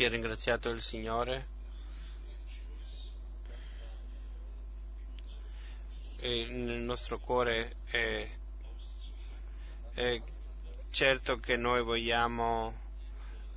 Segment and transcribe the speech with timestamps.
[0.00, 1.46] Si ringraziato il Signore.
[6.22, 8.26] Nel nostro cuore è,
[9.92, 10.22] è
[10.88, 12.74] certo che noi vogliamo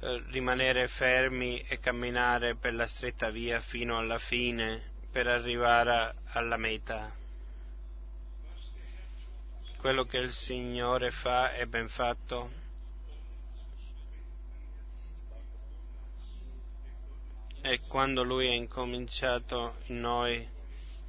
[0.02, 6.58] eh, rimanere fermi e camminare per la stretta via fino alla fine per arrivare alla
[6.58, 7.10] meta.
[9.78, 12.63] Quello che il Signore fa è ben fatto.
[17.66, 20.46] E quando Lui ha incominciato in noi,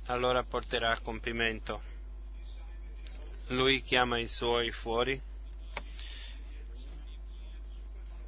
[0.06, 1.82] allora porterà a compimento.
[3.48, 5.20] Lui chiama i suoi fuori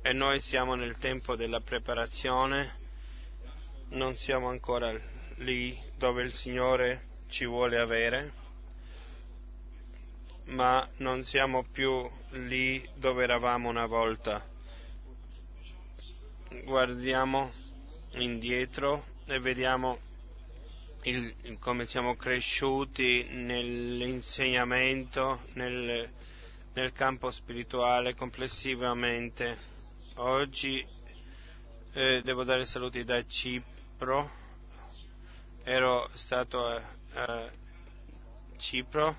[0.03, 2.75] e noi siamo nel tempo della preparazione,
[3.91, 4.93] non siamo ancora
[5.37, 8.33] lì dove il Signore ci vuole avere,
[10.47, 14.45] ma non siamo più lì dove eravamo una volta.
[16.65, 17.65] Guardiamo
[18.17, 19.99] indietro e vediamo
[21.03, 26.11] il, come siamo cresciuti nell'insegnamento, nel,
[26.73, 29.75] nel campo spirituale complessivamente.
[30.17, 30.85] Oggi
[31.93, 34.31] eh, devo dare saluti da Cipro,
[35.63, 36.83] ero stato a,
[37.15, 37.51] a
[38.57, 39.17] Cipro,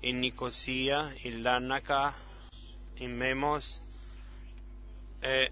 [0.00, 2.14] in Nicosia, in Larnaca,
[2.96, 3.80] in Memos
[5.20, 5.50] e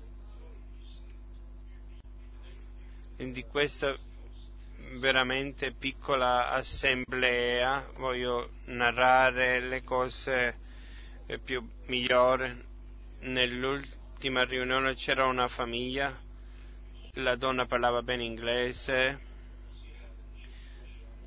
[3.16, 3.96] di questa
[4.98, 10.58] veramente piccola assemblea voglio narrare le cose
[11.42, 12.72] più migliori.
[13.20, 16.14] Nell'ultima riunione c'era una famiglia,
[17.14, 19.20] la donna parlava bene inglese,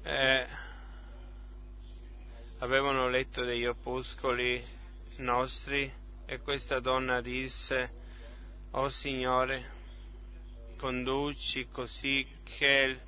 [0.04, 0.48] eh,
[2.60, 4.64] avevano letto degli opuscoli
[5.18, 5.92] nostri
[6.26, 7.90] e questa donna disse,
[8.72, 9.77] oh Signore,
[10.78, 13.00] conduci così che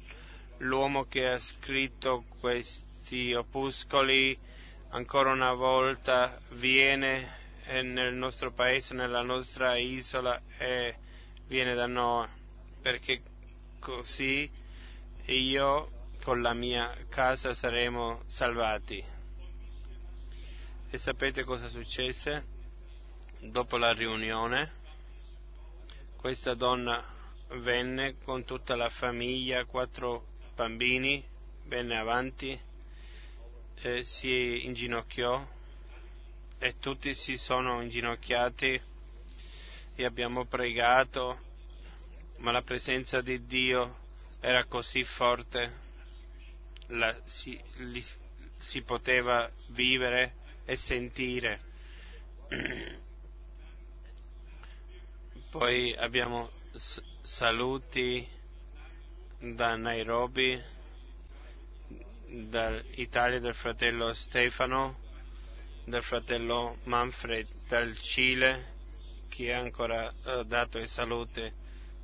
[0.57, 4.37] l'uomo che ha scritto questi opuscoli
[4.89, 10.95] ancora una volta viene nel nostro paese, nella nostra isola e
[11.47, 12.27] viene da noi,
[12.81, 13.21] perché
[13.79, 14.49] così
[15.25, 15.91] io
[16.23, 19.03] con la mia casa saremo salvati.
[20.89, 22.57] E sapete cosa successe?
[23.39, 24.71] Dopo la riunione,
[26.17, 27.17] questa donna
[27.57, 31.23] venne con tutta la famiglia, quattro bambini,
[31.65, 32.59] venne avanti,
[33.81, 35.47] eh, si inginocchiò
[36.59, 38.81] e tutti si sono inginocchiati
[39.95, 41.39] e abbiamo pregato,
[42.39, 43.97] ma la presenza di Dio
[44.39, 45.87] era così forte,
[46.87, 48.03] la, si, li,
[48.57, 50.35] si poteva vivere
[50.65, 51.59] e sentire.
[55.49, 56.58] Poi abbiamo
[57.21, 58.25] saluti
[59.37, 60.61] da Nairobi,
[62.27, 64.97] dall'Italia del fratello Stefano,
[65.83, 68.77] del fratello Manfred, dal Cile,
[69.27, 71.51] che ha ancora uh, dato i saluti.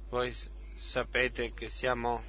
[0.09, 0.35] Voi
[0.73, 2.23] sapete che siamo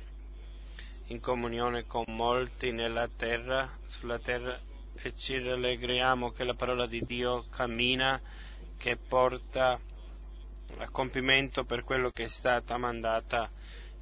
[1.07, 4.59] in comunione con molti nella terra, sulla terra,
[4.95, 8.21] e ci rallegriamo che la parola di Dio cammina,
[8.77, 9.81] che porta
[10.79, 13.51] a compimento per quello che è stata mandata.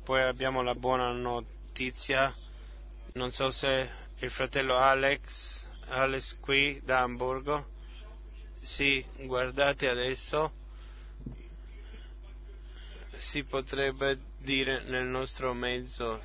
[0.03, 2.35] Poi abbiamo la buona notizia,
[3.15, 7.67] non so se il fratello Alex, Alex qui da Hamburgo,
[8.61, 10.53] sì, guardate adesso,
[13.17, 16.23] si potrebbe dire nel nostro mezzo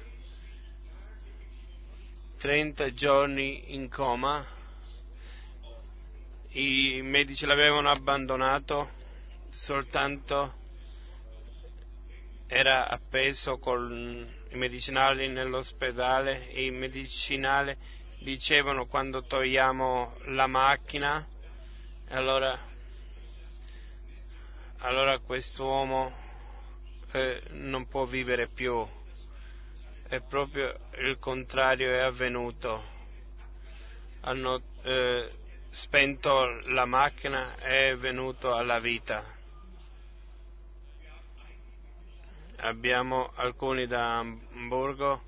[2.37, 4.45] 30 giorni in coma,
[6.51, 8.91] i medici l'avevano abbandonato
[9.59, 10.53] soltanto
[12.47, 17.75] era appeso con i medicinali nell'ospedale e i medicinali
[18.19, 21.27] dicevano quando togliamo la macchina
[22.07, 22.57] allora,
[24.77, 26.15] allora quest'uomo
[27.11, 28.87] eh, non può vivere più
[30.07, 32.97] e proprio il contrario è avvenuto.
[34.21, 35.29] Hanno eh,
[35.69, 39.37] spento la macchina e è venuto alla vita
[42.61, 45.23] abbiamo alcuni da Hamburgo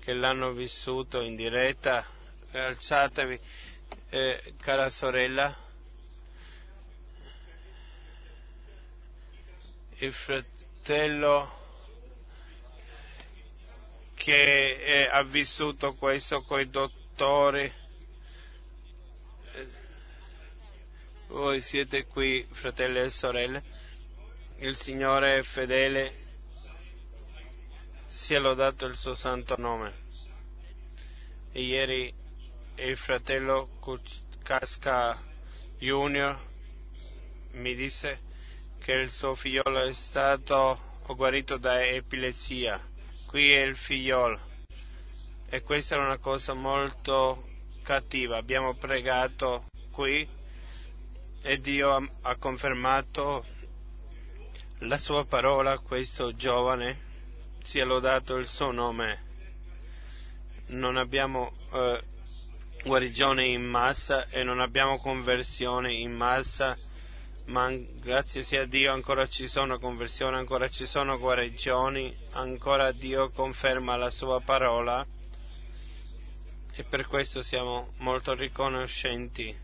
[0.00, 2.04] che l'hanno vissuto in diretta.
[2.52, 3.38] Alzatevi,
[4.10, 5.56] eh, cara sorella.
[9.96, 11.56] Il fratello
[14.14, 17.72] che eh, ha vissuto questo con i dottori.
[21.28, 23.62] Voi siete qui, fratelli e sorelle.
[24.58, 26.26] Il Signore è fedele
[28.18, 29.94] sia lodato il suo santo nome.
[31.52, 32.12] E ieri
[32.74, 33.68] il fratello
[34.42, 35.16] Casca
[35.78, 36.36] Junior
[37.52, 38.20] mi disse
[38.80, 42.84] che il suo figliolo è stato guarito da epilessia.
[43.26, 44.40] Qui è il figliolo.
[45.48, 47.46] E questa è una cosa molto
[47.82, 48.36] cattiva.
[48.36, 50.28] Abbiamo pregato qui
[51.40, 53.46] e Dio ha, ha confermato
[54.80, 57.07] la sua parola a questo giovane.
[57.68, 59.20] Sia lodato il suo nome.
[60.68, 62.02] Non abbiamo eh,
[62.82, 66.74] guarigione in massa e non abbiamo conversione in massa,
[67.48, 73.28] ma grazie sia a Dio ancora ci sono conversioni, ancora ci sono guarigioni, ancora Dio
[73.32, 75.06] conferma la sua parola
[76.74, 79.54] e per questo siamo molto riconoscenti.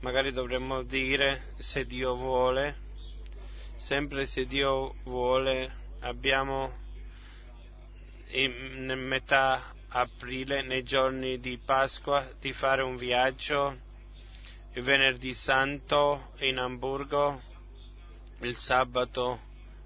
[0.00, 2.74] Magari dovremmo dire se Dio vuole,
[3.76, 6.82] sempre se Dio vuole, abbiamo
[8.28, 13.78] in metà aprile, nei giorni di Pasqua, di fare un viaggio.
[14.72, 17.40] Il venerdì santo in Amburgo,
[18.40, 19.40] il sabato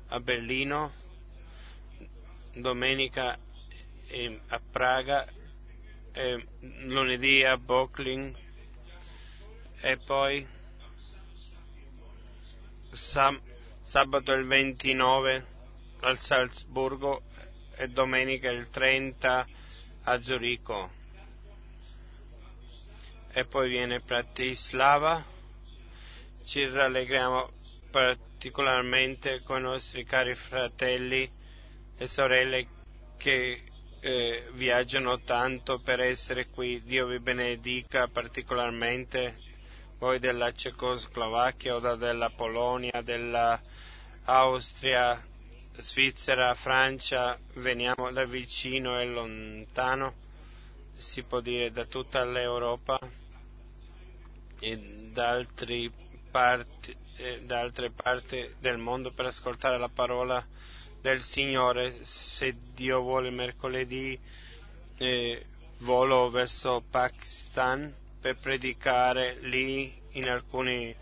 [0.09, 0.93] a Berlino,
[2.55, 3.39] domenica
[4.49, 5.27] a Praga,
[6.61, 8.35] lunedì a Bocklin
[9.81, 10.47] e poi
[13.83, 15.47] sabato il 29
[16.01, 17.23] al Salzburgo
[17.79, 19.47] e domenica il 30
[20.05, 20.91] a Zurigo
[23.31, 25.23] e poi viene Bratislava.
[26.45, 27.51] Ci rallegriamo
[27.91, 31.31] particolarmente con i nostri cari fratelli
[31.97, 32.67] e sorelle
[33.17, 33.63] che
[34.01, 36.83] eh, viaggiano tanto per essere qui.
[36.83, 39.37] Dio vi benedica particolarmente
[39.99, 45.23] voi della Cecoslovacchia o della Polonia, dell'Austria,
[45.81, 50.13] Svizzera, Francia, veniamo da vicino e lontano,
[50.97, 52.99] si può dire da tutta l'Europa
[54.59, 55.47] e da,
[56.33, 60.45] parti, eh, da altre parti del mondo per ascoltare la parola
[61.01, 61.99] del Signore.
[62.03, 64.19] Se Dio vuole mercoledì
[64.97, 65.47] eh,
[65.79, 70.93] volo verso Pakistan per predicare lì in alcuni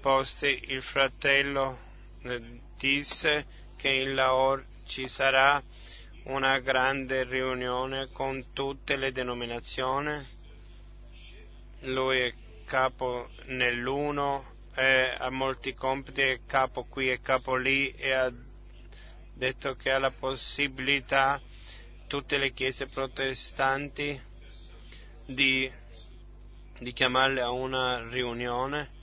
[0.00, 0.66] posti.
[0.68, 1.78] Il fratello
[2.22, 5.62] eh, disse che in Lahore ci sarà
[6.24, 10.22] una grande riunione con tutte le denominazioni.
[11.84, 12.34] Lui è
[12.66, 14.44] capo nell'uno,
[14.74, 18.30] ha molti compiti, è capo qui e capo lì e ha
[19.32, 21.40] detto che ha la possibilità
[22.06, 24.20] tutte le chiese protestanti
[25.24, 25.72] di,
[26.78, 28.98] di chiamarle a una riunione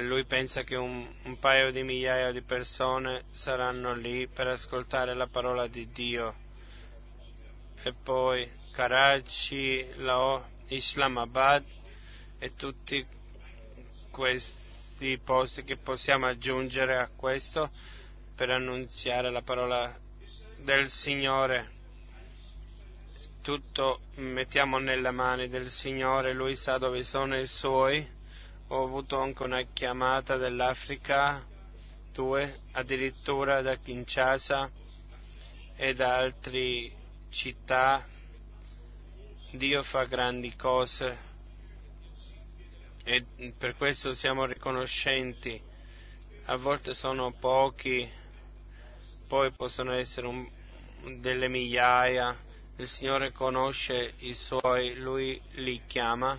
[0.00, 5.26] lui pensa che un, un, paio di migliaia di persone saranno lì per ascoltare la
[5.26, 6.34] parola di Dio.
[7.82, 11.64] E poi Karachi, Lahore, Islamabad
[12.38, 13.04] e tutti
[14.10, 17.70] questi posti che possiamo aggiungere a questo
[18.34, 19.94] per annunziare la parola
[20.56, 21.80] del Signore.
[23.42, 28.20] Tutto mettiamo nelle mani del Signore, Lui sa dove sono i Suoi
[28.68, 31.44] ho avuto anche una chiamata dell'Africa,
[32.12, 34.70] due, addirittura da Kinshasa
[35.76, 36.92] e da altre
[37.30, 38.06] città.
[39.52, 41.30] Dio fa grandi cose
[43.04, 43.24] e
[43.58, 45.60] per questo siamo riconoscenti.
[46.46, 48.08] A volte sono pochi,
[49.26, 50.48] poi possono essere un,
[51.20, 52.36] delle migliaia.
[52.76, 56.38] Il Signore conosce i suoi, Lui li chiama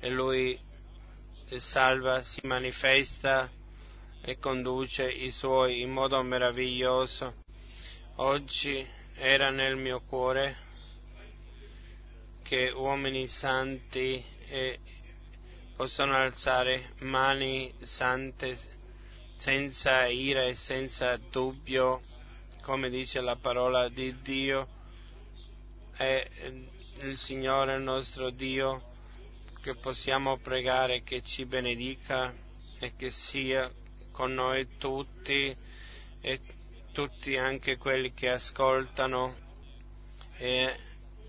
[0.00, 0.58] e Lui
[1.56, 3.50] salva, si manifesta
[4.20, 7.36] e conduce i suoi in modo meraviglioso.
[8.16, 10.66] Oggi era nel mio cuore
[12.42, 14.78] che uomini santi eh,
[15.74, 18.58] possono alzare mani sante
[19.38, 22.02] senza ira e senza dubbio,
[22.62, 24.68] come dice la parola di Dio.
[25.96, 26.30] E
[27.00, 28.87] il Signore nostro Dio
[29.68, 32.32] che possiamo pregare che ci benedica
[32.78, 33.70] e che sia
[34.12, 35.54] con noi tutti
[36.22, 36.40] e
[36.90, 39.36] tutti anche quelli che ascoltano
[40.38, 40.74] e,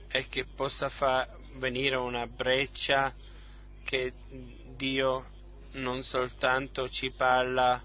[0.07, 3.13] e che possa far venire una breccia
[3.83, 4.13] che
[4.73, 5.25] Dio
[5.73, 7.83] non soltanto ci parla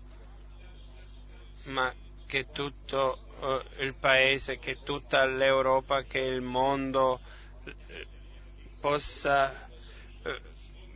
[1.64, 1.92] ma
[2.26, 7.18] che tutto uh, il paese, che tutta l'Europa, che il mondo
[7.64, 7.72] uh,
[8.80, 9.72] possa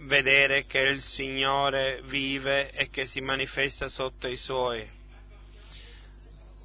[0.01, 4.97] vedere che il Signore vive e che si manifesta sotto i suoi.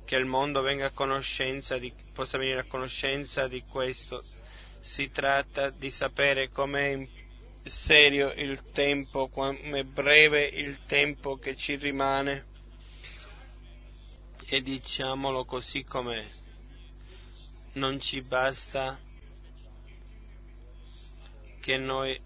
[0.05, 0.62] che il mondo
[1.79, 4.24] di, possa venire a conoscenza di questo.
[4.82, 7.08] Si tratta di sapere com'è
[7.63, 12.46] serio il tempo, com'è breve il tempo che ci rimane
[14.46, 16.27] e diciamolo così com'è.
[17.74, 19.00] Non ci basta
[21.62, 22.22] che noi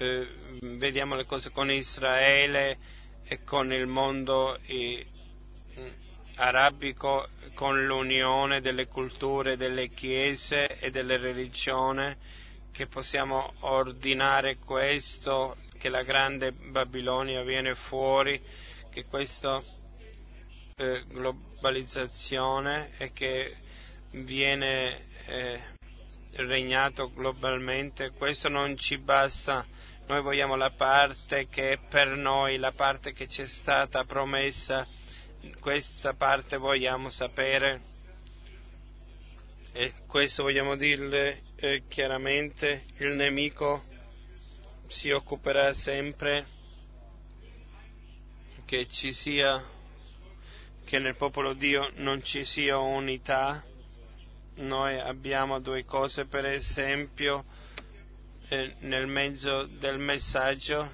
[0.00, 0.26] eh,
[0.62, 2.78] vediamo le cose con Israele
[3.22, 5.06] e con il mondo eh,
[6.36, 12.16] arabico, con l'unione delle culture, delle chiese e delle religioni,
[12.72, 18.40] che possiamo ordinare questo, che la grande Babilonia viene fuori,
[18.90, 19.62] che questa
[20.76, 23.54] eh, globalizzazione e che
[24.12, 25.60] viene eh,
[26.36, 29.66] regnato globalmente, questo non ci basta.
[30.10, 34.84] Noi vogliamo la parte che è per noi, la parte che ci è stata promessa.
[35.60, 37.80] Questa parte vogliamo sapere
[39.70, 42.86] e questo vogliamo dirle eh, chiaramente.
[42.96, 43.84] Il nemico
[44.88, 46.44] si occuperà sempre
[48.64, 49.64] che ci sia,
[50.86, 53.64] che nel popolo Dio non ci sia unità
[54.56, 57.44] noi abbiamo due cose, per esempio,
[58.50, 60.90] nel mezzo del messaggio,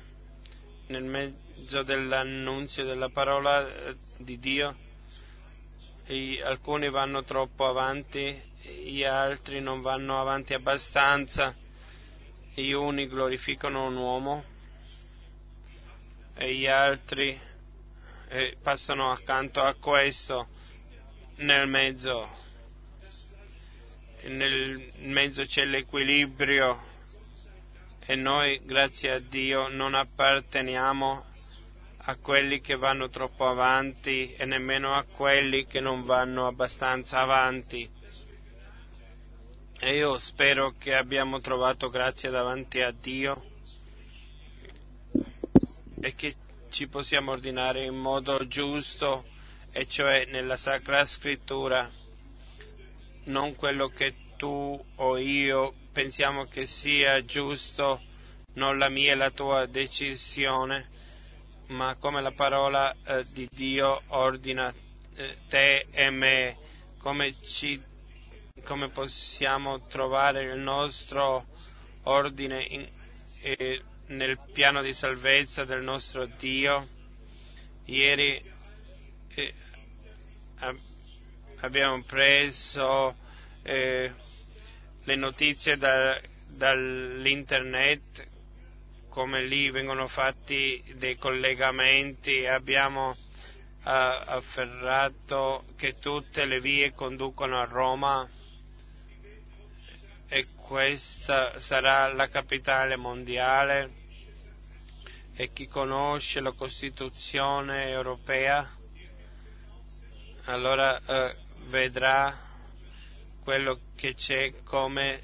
[0.89, 4.77] nel mezzo dell'annunzio della parola eh, di Dio,
[6.05, 11.55] e alcuni vanno troppo avanti, gli altri non vanno avanti abbastanza,
[12.53, 14.45] gli uni glorificano un uomo
[16.35, 17.41] e gli altri
[18.29, 20.49] eh, passano accanto a questo
[21.37, 22.45] nel mezzo
[24.25, 26.95] nel mezzo c'è l'equilibrio
[28.09, 31.25] e noi, grazie a Dio, non apparteniamo
[31.97, 37.91] a quelli che vanno troppo avanti e nemmeno a quelli che non vanno abbastanza avanti.
[39.81, 43.43] E io spero che abbiamo trovato grazia davanti a Dio
[46.01, 46.37] e che
[46.71, 49.25] ci possiamo ordinare in modo giusto,
[49.73, 51.91] e cioè nella Sacra Scrittura
[53.25, 58.03] non quello che tu o io pensiamo che sia giusto,
[58.57, 60.89] non la mia e la tua decisione,
[61.69, 64.71] ma come la parola eh, di Dio ordina
[65.15, 66.59] eh, te e me,
[66.99, 67.83] come, ci,
[68.65, 71.47] come, possiamo trovare il nostro
[72.03, 72.87] ordine in,
[73.41, 76.87] eh, nel piano di salvezza del nostro Dio.
[77.87, 78.53] Ieri
[79.35, 79.55] eh,
[81.61, 83.17] abbiamo preso
[83.63, 84.13] eh,
[85.07, 88.27] le notizie da, dall'internet,
[89.09, 93.17] come lì vengono fatti dei collegamenti, abbiamo uh,
[93.85, 98.29] afferrato che tutte le vie conducono a Roma
[100.29, 104.05] e questa sarà la capitale mondiale.
[105.37, 108.69] E chi conosce la Costituzione europea
[110.47, 111.37] allora eh,
[111.69, 112.46] vedrà
[113.47, 115.23] quello che c'è come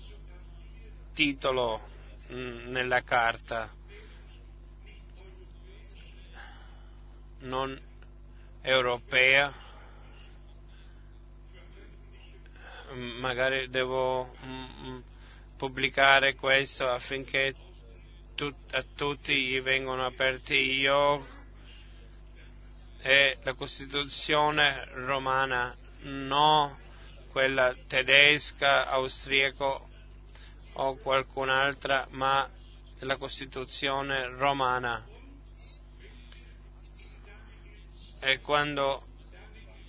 [1.12, 1.88] titolo
[2.30, 3.68] mm, nella carta.
[7.40, 7.76] Non
[8.60, 9.52] europea,
[13.18, 14.98] magari devo mm, mm,
[15.56, 17.52] pubblicare questo affinché
[18.70, 21.26] a tutti gli vengono aperti io
[23.00, 26.81] e la Costituzione romana no
[27.32, 29.88] quella tedesca, austriaco
[30.74, 32.48] o qualcun'altra, ma
[33.00, 35.04] la Costituzione romana.
[38.20, 39.04] E quando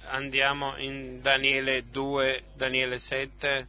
[0.07, 3.67] andiamo in Daniele 2, Daniele 7,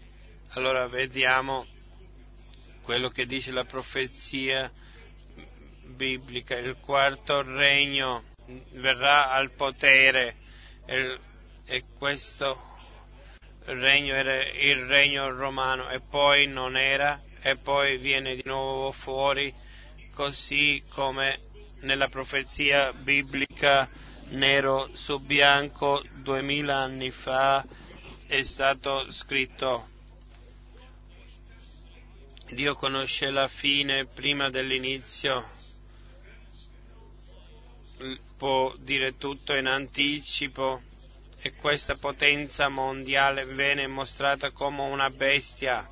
[0.50, 1.66] allora vediamo
[2.83, 4.71] quello che dice la profezia
[5.85, 6.57] biblica.
[6.57, 8.25] Il quarto regno
[8.73, 10.37] verrà al potere
[10.87, 12.74] e questo
[13.64, 19.52] regno era il regno romano e poi non era e poi viene di nuovo fuori
[20.14, 21.40] così come
[21.80, 23.88] nella profezia biblica
[24.30, 27.64] nero su bianco duemila anni fa
[28.26, 29.88] è stato scritto.
[32.50, 35.50] Dio conosce la fine prima dell'inizio.
[38.37, 40.80] Può dire tutto in anticipo
[41.46, 45.86] e questa potenza mondiale viene mostrata come una bestia.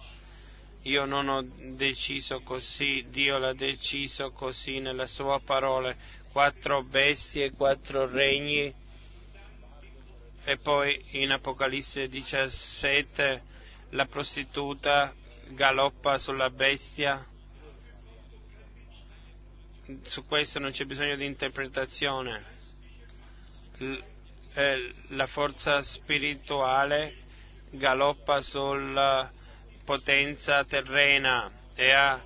[0.85, 5.94] Io non ho deciso così, Dio l'ha deciso così nella sua parola.
[6.32, 8.75] Quattro bestie, quattro regni
[10.44, 13.42] e poi in Apocalisse 17
[13.90, 15.14] la prostituta
[15.49, 17.26] galoppa sulla bestia.
[20.00, 22.42] Su questo non c'è bisogno di interpretazione.
[24.54, 27.14] La forza spirituale
[27.71, 29.30] galoppa sulla
[29.82, 32.21] potenza terrena e ha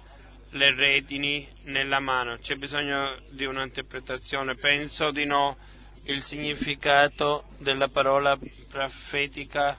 [0.51, 2.37] le redini nella mano.
[2.39, 4.57] C'è bisogno di un'interpretazione?
[4.57, 5.57] Penso di no.
[6.05, 8.37] Il significato della parola
[8.69, 9.79] profetica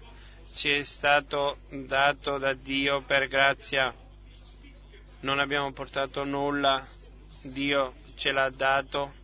[0.56, 3.94] ci è stato dato da Dio per grazia.
[5.22, 6.86] Non abbiamo portato nulla,
[7.42, 9.17] Dio ce l'ha dato.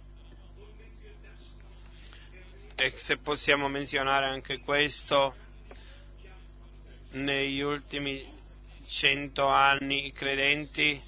[2.76, 5.36] E se possiamo menzionare anche questo,
[7.12, 8.26] negli ultimi
[8.88, 11.02] cento anni i credenti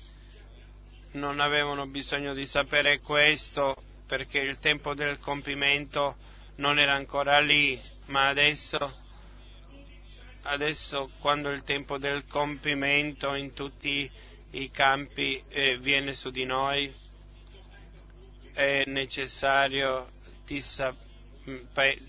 [1.13, 6.17] non avevano bisogno di sapere questo perché il tempo del compimento
[6.57, 8.77] non era ancora lì, ma adesso,
[10.43, 14.10] adesso quando il tempo del compimento in tutti
[14.51, 16.93] i campi eh, viene su di noi,
[18.53, 20.07] è necessario
[20.45, 21.05] di, sap-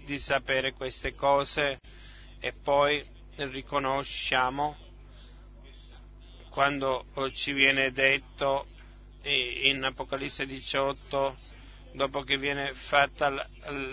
[0.05, 1.78] di sapere queste cose
[2.40, 3.05] e poi
[3.37, 4.76] riconosciamo
[6.49, 8.66] quando ci viene detto
[9.25, 11.37] in Apocalisse 18,
[11.93, 13.47] dopo che viene fatta la,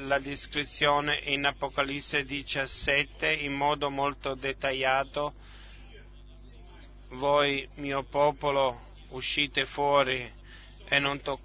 [0.06, 5.34] la descrizione in Apocalisse 17 in modo molto dettagliato,
[7.10, 10.32] voi mio popolo uscite fuori
[10.86, 11.40] e, to-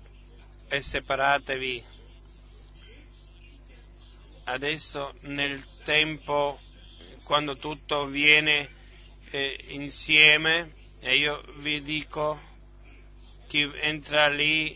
[0.69, 1.97] e separatevi.
[4.51, 6.59] Adesso nel tempo
[7.25, 8.67] quando tutto viene
[9.31, 12.41] eh, insieme e io vi dico
[13.47, 14.75] chi entra lì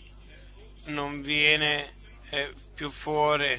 [0.89, 1.91] non viene
[2.29, 3.59] eh, più fuori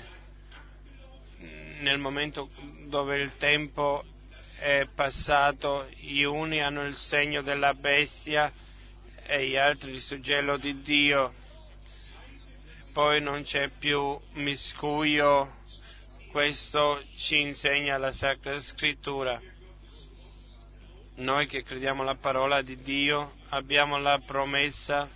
[1.80, 2.52] nel momento
[2.86, 4.04] dove il tempo
[4.60, 8.54] è passato, gli uni hanno il segno della bestia
[9.24, 11.34] e gli altri il suggello di Dio.
[12.94, 15.62] Poi non c'è più miscuglio,
[16.34, 19.40] questo ci insegna la Sacra Scrittura.
[21.18, 25.08] Noi che crediamo alla parola di Dio abbiamo la promessa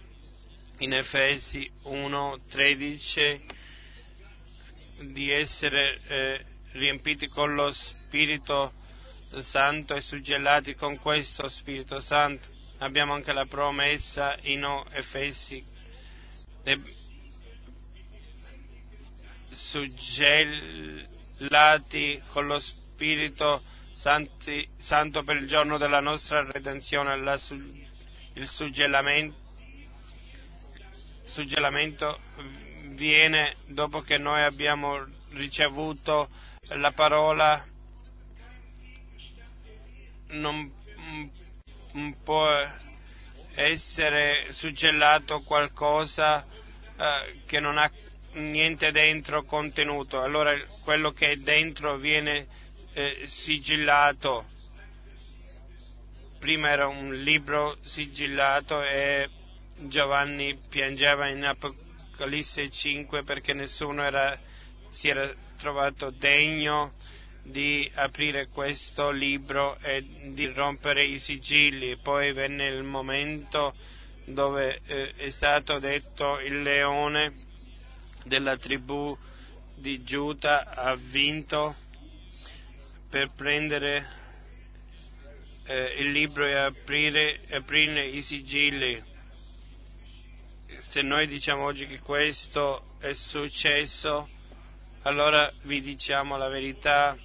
[0.77, 3.41] in Efesi 1:13
[5.11, 8.73] di essere eh, riempiti con lo Spirito
[9.39, 12.47] Santo e suggellati con questo Spirito Santo.
[12.77, 15.65] Abbiamo anche la promessa in Efesi
[19.57, 21.03] suggellati
[22.31, 27.33] con lo Spirito santi, santo per il giorno della nostra redenzione, la,
[28.33, 29.35] il suggellamento,
[31.25, 32.19] suggellamento
[32.89, 36.29] viene dopo che noi abbiamo ricevuto
[36.69, 37.65] la parola,
[40.29, 40.71] non
[42.23, 42.47] può
[43.55, 47.89] essere suggellato qualcosa eh, che non ha
[48.37, 52.47] niente dentro contenuto, allora quello che è dentro viene
[52.93, 54.45] eh, sigillato.
[56.39, 59.27] Prima era un libro sigillato e
[59.79, 64.39] Giovanni piangeva in Apocalisse 5 perché nessuno era,
[64.89, 66.93] si era trovato degno
[67.43, 71.97] di aprire questo libro e di rompere i sigilli.
[71.97, 73.73] Poi venne il momento
[74.25, 77.46] dove eh, è stato detto il leone
[78.27, 79.17] della tribù
[79.75, 81.75] di Giuda ha vinto
[83.09, 84.25] per prendere
[85.65, 89.03] eh, il libro e aprire, aprirne i sigilli.
[90.79, 94.29] Se noi diciamo oggi che questo è successo,
[95.03, 97.17] allora vi diciamo la verità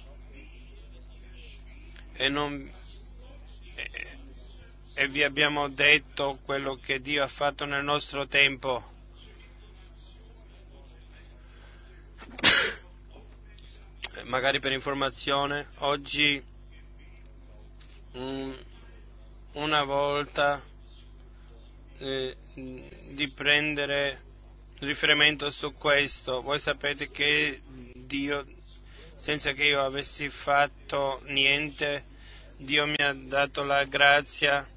[2.13, 2.71] e, non,
[3.75, 3.89] e,
[4.93, 8.91] e vi abbiamo detto quello che Dio ha fatto nel nostro tempo.
[14.23, 16.41] Magari per informazione, oggi
[18.13, 18.55] um,
[19.53, 20.61] una volta
[21.97, 24.21] eh, di prendere
[24.79, 26.41] riferimento su questo.
[26.41, 27.61] Voi sapete che
[27.93, 28.45] Dio,
[29.15, 32.05] senza che io avessi fatto niente,
[32.57, 34.67] Dio mi ha dato la grazia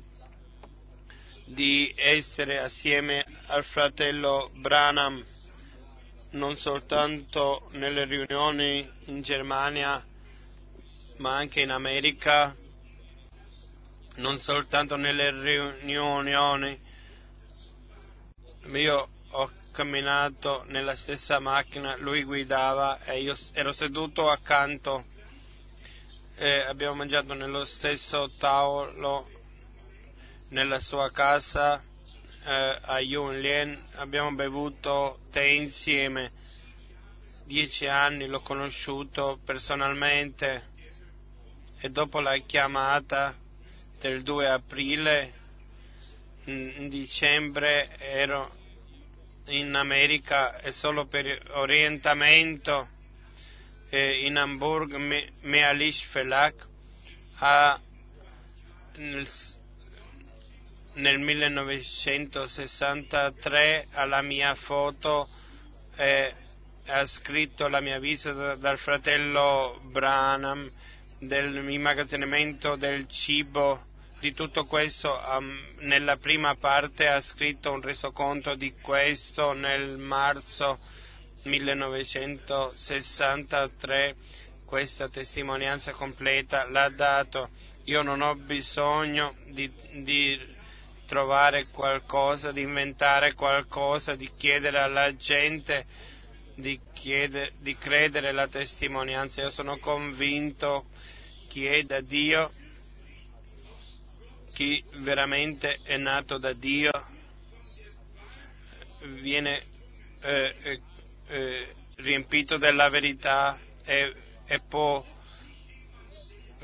[1.45, 5.25] di essere assieme al fratello Branham
[6.37, 10.05] non soltanto nelle riunioni in Germania,
[11.17, 12.55] ma anche in America,
[14.17, 16.79] non soltanto nelle riunioni.
[18.73, 25.05] Io ho camminato nella stessa macchina, lui guidava e io ero seduto accanto.
[26.37, 29.31] E abbiamo mangiato nello stesso tavolo
[30.49, 31.83] nella sua casa
[32.47, 36.31] eh, a Yunlien, abbiamo bevuto tè insieme.
[37.45, 40.75] Dieci anni l'ho conosciuto personalmente
[41.79, 43.35] e dopo la chiamata
[43.99, 45.33] del 2 aprile
[46.45, 48.55] in dicembre ero
[49.47, 52.89] in America e solo per orientamento
[53.91, 54.95] eh, in Hamburg
[55.41, 56.67] Mealish Felak
[57.39, 57.81] a,
[58.97, 59.27] nel,
[60.97, 65.29] nel 1963 alla mia foto
[65.97, 66.33] eh,
[66.87, 70.71] ha scritto la mia visita dal fratello Branham
[71.19, 73.85] dell'immagazzinamento del cibo
[74.21, 80.79] di tutto questo um, nella prima parte ha scritto un resoconto di questo nel marzo
[81.43, 84.17] 1963
[84.67, 87.51] questa testimonianza completa l'ha dato.
[87.85, 90.56] Io non ho bisogno di, di
[91.07, 95.87] trovare qualcosa, di inventare qualcosa, di chiedere alla gente
[96.57, 99.43] di, chiedere, di credere la testimonianza.
[99.43, 100.87] Io sono convinto
[101.49, 102.53] chi è da Dio,
[104.53, 106.91] chi veramente è nato da Dio,
[109.21, 109.63] viene
[110.23, 110.81] eh, eh,
[111.29, 114.15] eh riempito della verità e,
[114.45, 115.03] e può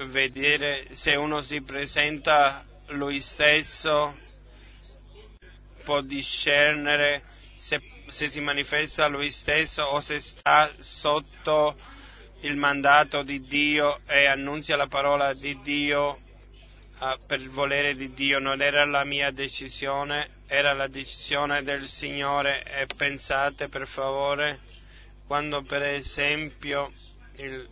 [0.09, 4.14] vedere se uno si presenta lui stesso
[5.84, 7.22] può discernere
[7.56, 11.76] se, se, si manifesta lui stesso o se sta sotto
[12.40, 16.18] il mandato di Dio e annunzia la parola di Dio
[16.98, 18.38] uh, per il volere di Dio.
[18.38, 24.70] Non era la mia decisione, era la decisione del Signore e pensate per favore
[25.26, 26.92] quando per esempio
[27.36, 27.68] il,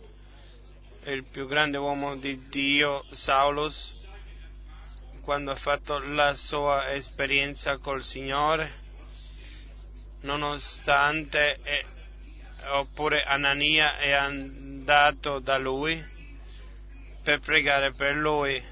[1.05, 4.00] il più grande uomo di Dio, Saulus,
[5.21, 8.79] quando ha fatto la sua esperienza col Signore,
[10.21, 11.85] nonostante, eh,
[12.69, 16.03] oppure Anania è andato da lui
[17.23, 18.63] per pregare per lui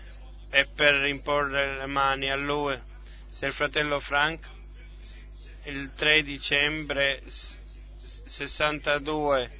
[0.49, 2.77] e per imporre le mani a lui.
[3.29, 4.45] Se il fratello Frank
[5.63, 9.57] il 3 dicembre 62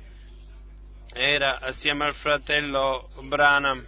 [1.14, 3.86] era assieme al fratello Branham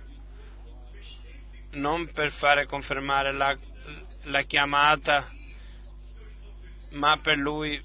[1.72, 3.58] non per fare confermare la,
[4.24, 5.30] la chiamata,
[6.92, 7.82] ma per lui,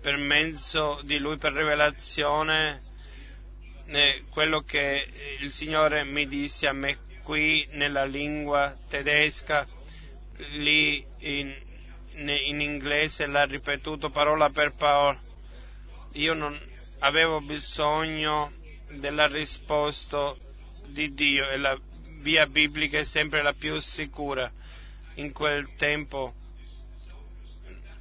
[0.00, 2.82] per mezzo di lui, per rivelazione,
[3.86, 5.06] eh, quello che
[5.40, 9.66] il Signore mi disse a me qui nella lingua tedesca,
[10.36, 11.54] lì in,
[12.14, 15.20] in inglese l'ha ripetuto parola per parola.
[16.12, 16.58] Io non
[17.00, 18.52] avevo bisogno
[18.90, 20.34] della risposta
[20.86, 21.78] di Dio e la
[22.20, 24.50] via biblica è sempre la più sicura.
[25.14, 26.34] In quel tempo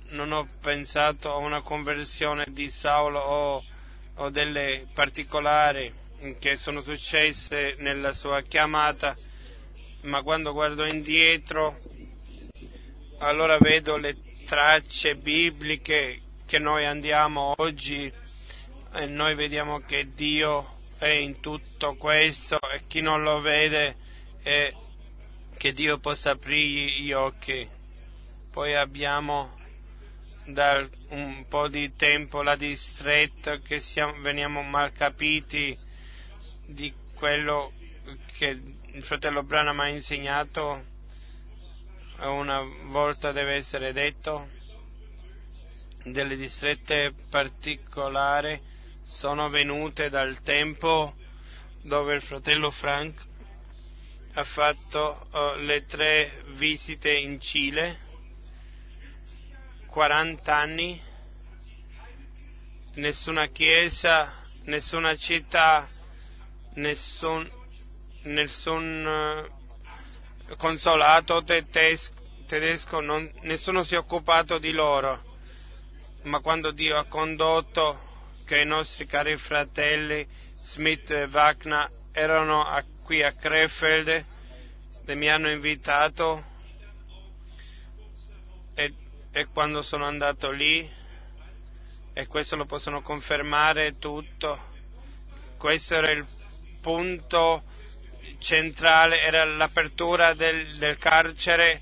[0.10, 3.64] non ho pensato a una conversione di Saulo o,
[4.16, 5.92] o delle particolari
[6.40, 9.16] che sono successe nella sua chiamata,
[10.02, 11.80] ma quando guardo indietro
[13.20, 18.12] allora vedo le tracce bibliche che noi andiamo oggi
[18.94, 23.96] e noi vediamo che Dio è in tutto questo e chi non lo vede
[24.48, 24.74] e
[25.58, 27.68] che Dio possa aprire gli occhi.
[28.50, 29.58] Poi abbiamo
[30.46, 35.78] da un po' di tempo la distretta che siamo, veniamo mal capiti
[36.66, 37.74] di quello
[38.38, 40.86] che il fratello Branham ha insegnato
[42.20, 44.48] una volta deve essere detto
[46.04, 48.60] delle distrette particolari
[49.04, 51.16] sono venute dal tempo
[51.82, 53.26] dove il fratello Frank
[54.38, 57.98] ha fatto uh, le tre visite in Cile,
[59.88, 61.02] 40 anni,
[62.94, 64.32] nessuna chiesa,
[64.66, 65.88] nessuna città,
[66.76, 67.50] nessun,
[68.26, 69.50] nessun
[70.48, 72.14] uh, consolato tedesco,
[72.46, 75.36] tedesco non, nessuno si è occupato di loro,
[76.26, 80.28] ma quando Dio ha condotto che i nostri cari fratelli
[80.62, 84.26] Smith e Wagner erano a qui a Krefeld
[85.06, 86.44] e mi hanno invitato
[88.76, 88.94] e,
[89.32, 90.86] e quando sono andato lì
[92.12, 94.60] e questo lo possono confermare tutto
[95.56, 96.28] questo era il
[96.82, 97.64] punto
[98.40, 101.80] centrale era l'apertura del, del carcere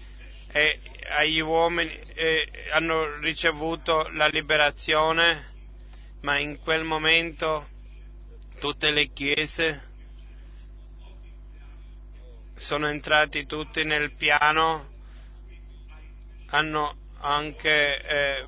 [0.51, 5.53] e agli uomini eh, hanno ricevuto la liberazione,
[6.21, 7.67] ma in quel momento
[8.59, 9.93] tutte le chiese
[12.55, 14.89] sono entrati tutti nel piano,
[16.47, 18.45] hanno anche eh,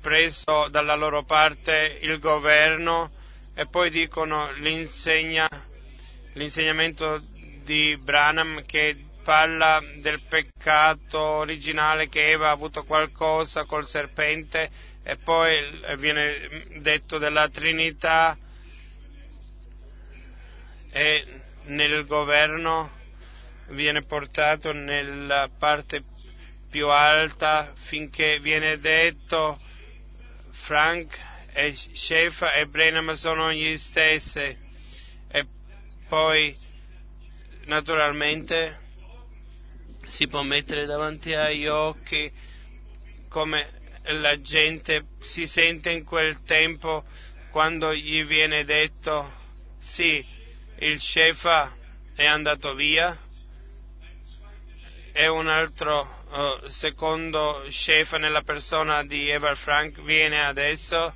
[0.00, 3.10] preso dalla loro parte il governo
[3.54, 5.48] e poi dicono l'insegna,
[6.34, 7.20] l'insegnamento
[7.64, 14.70] di Branham che parla del peccato originale che Eva ha avuto qualcosa col serpente
[15.02, 18.38] e poi viene detto della Trinità
[20.90, 21.24] e
[21.64, 22.97] nel governo
[23.70, 26.02] viene portato nella parte
[26.70, 29.58] più alta finché viene detto
[30.50, 31.18] Frank
[31.52, 34.56] e Schaeffer e Brenham sono gli stessi.
[35.30, 35.46] E
[36.08, 36.56] poi
[37.66, 38.86] naturalmente
[40.08, 42.30] si può mettere davanti agli occhi
[43.28, 47.04] come la gente si sente in quel tempo
[47.50, 49.32] quando gli viene detto
[49.80, 50.24] sì,
[50.78, 51.76] il Schaeffer
[52.14, 53.16] è andato via
[55.18, 61.12] e un altro uh, secondo chef nella persona di Ever Frank viene adesso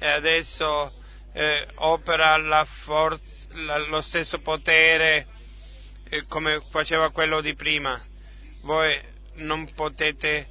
[0.00, 0.92] e adesso
[1.32, 5.28] eh, opera la forza, la, lo stesso potere
[6.08, 8.04] eh, come faceva quello di prima.
[8.62, 9.00] Voi
[9.34, 10.48] non potete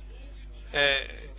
[0.72, 1.30] eh,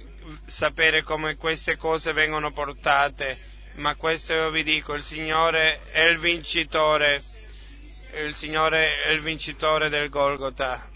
[0.44, 3.38] sapere come queste cose vengono portate,
[3.76, 7.22] ma questo io vi dico, il Signore è il vincitore,
[8.26, 10.90] il Signore è il vincitore del Golgotha.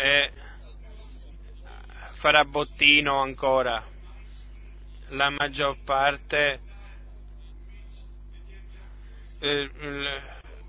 [0.00, 0.32] E
[2.14, 3.86] farà bottino ancora.
[5.08, 6.60] La maggior parte,
[9.40, 9.70] eh,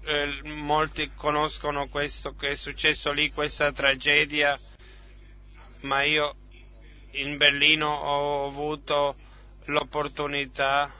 [0.03, 4.59] eh, molti conoscono questo che è successo lì, questa tragedia,
[5.81, 6.35] ma io
[7.11, 9.15] in Berlino ho avuto
[9.65, 10.91] l'opportunità.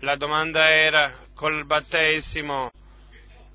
[0.00, 2.70] La domanda era col battesimo,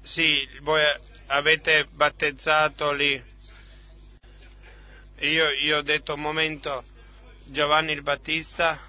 [0.02, 0.84] sì, voi
[1.28, 3.32] avete battezzato lì
[5.19, 6.84] io, io ho detto un momento,
[7.45, 8.80] Giovanni il Battista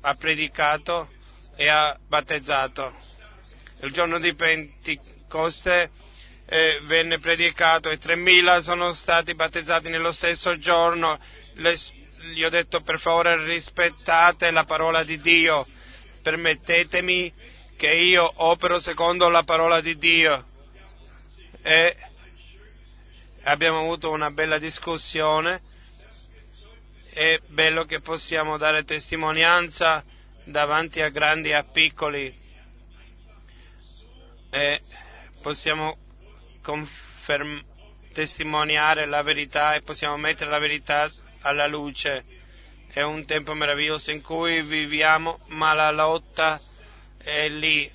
[0.00, 1.08] ha predicato
[1.56, 2.94] e ha battezzato.
[3.80, 5.90] Il giorno di Pentecoste
[6.46, 11.18] eh, venne predicato e 3.000 sono stati battezzati nello stesso giorno.
[11.54, 11.76] Le,
[12.32, 15.66] gli ho detto per favore rispettate la parola di Dio,
[16.22, 17.32] permettetemi
[17.76, 20.44] che io opero secondo la parola di Dio.
[21.62, 21.96] E
[23.42, 25.70] abbiamo avuto una bella discussione
[27.12, 30.02] è bello che possiamo dare testimonianza
[30.44, 32.34] davanti a grandi e a piccoli.
[34.48, 34.80] E
[35.42, 35.98] possiamo
[36.62, 37.64] conferm-
[38.14, 42.24] testimoniare la verità e possiamo mettere la verità alla luce.
[42.88, 46.58] È un tempo meraviglioso in cui viviamo, ma la lotta
[47.18, 47.90] è lì.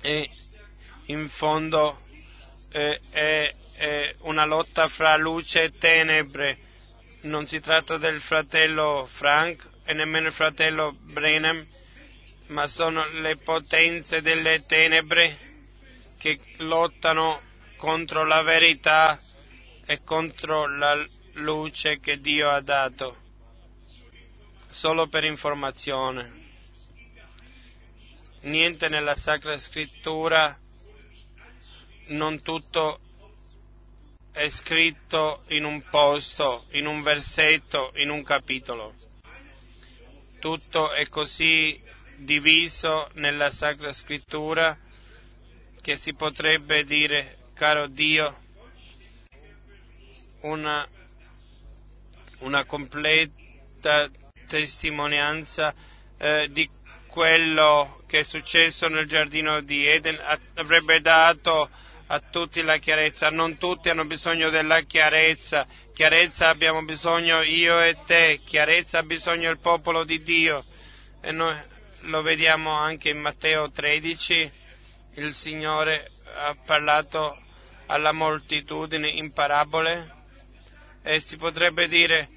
[0.00, 0.30] E
[1.06, 2.00] in fondo
[2.70, 6.63] è, è, è una lotta fra luce e tenebre
[7.24, 11.66] non si tratta del fratello Frank e nemmeno il fratello Brenham,
[12.48, 15.38] ma sono le potenze delle tenebre
[16.18, 17.40] che lottano
[17.76, 19.18] contro la verità
[19.86, 21.02] e contro la
[21.34, 23.16] luce che Dio ha dato.
[24.68, 26.42] Solo per informazione.
[28.42, 30.58] Niente nella Sacra Scrittura,
[32.08, 33.00] non tutto
[34.34, 38.94] è scritto in un posto, in un versetto, in un capitolo.
[40.40, 41.80] Tutto è così
[42.16, 44.76] diviso nella Sacra Scrittura
[45.80, 48.40] che si potrebbe dire, caro Dio,
[50.40, 50.84] una,
[52.38, 54.10] una completa
[54.48, 55.72] testimonianza
[56.18, 56.68] eh, di
[57.06, 60.18] quello che è successo nel giardino di Eden
[60.54, 61.70] avrebbe dato
[62.06, 67.96] a tutti la chiarezza, non tutti hanno bisogno della chiarezza, chiarezza abbiamo bisogno io e
[68.04, 70.62] te, chiarezza ha bisogno il popolo di Dio.
[71.22, 71.56] E noi
[72.02, 74.52] lo vediamo anche in Matteo 13,
[75.14, 77.38] il Signore ha parlato
[77.86, 80.22] alla moltitudine in parabole.
[81.02, 82.28] E si potrebbe dire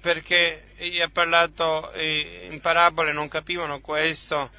[0.00, 0.66] perché
[1.02, 4.50] ha parlato in parabole non capivano questo,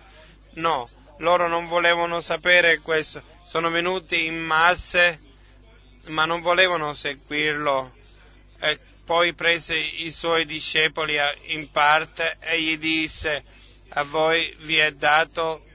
[0.56, 5.20] no, loro non volevano sapere questo sono venuti in masse,
[6.08, 7.94] ma non volevano seguirlo.
[8.60, 11.18] E poi prese i suoi discepoli
[11.50, 13.44] in parte e gli disse,
[13.90, 15.66] a voi vi è dato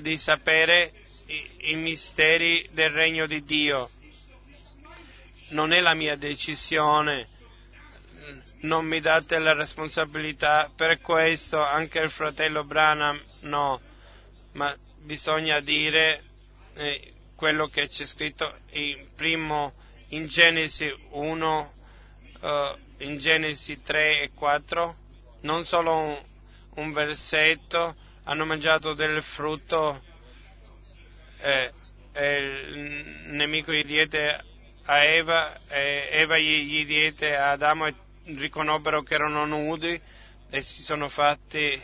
[0.00, 0.90] di sapere
[1.26, 3.88] i, i misteri del regno di Dio.
[5.50, 7.28] non è la mia decisione,
[8.62, 13.80] non mi date la responsabilità per questo, anche il fratello Branham no,
[14.54, 16.24] ma bisogna dire
[16.74, 19.72] eh, quello che c'è scritto in, primo,
[20.08, 21.72] in Genesi 1,
[22.42, 24.96] eh, in Genesi 3 e 4,
[25.40, 26.22] non solo un,
[26.74, 30.02] un versetto, hanno mangiato del frutto
[31.38, 31.72] eh,
[32.12, 34.44] e il nemico gli diede
[34.84, 37.94] a Eva e Eva gli, gli diede a Adamo e
[38.36, 39.98] riconobbero che erano nudi
[40.50, 41.80] e si sono fatti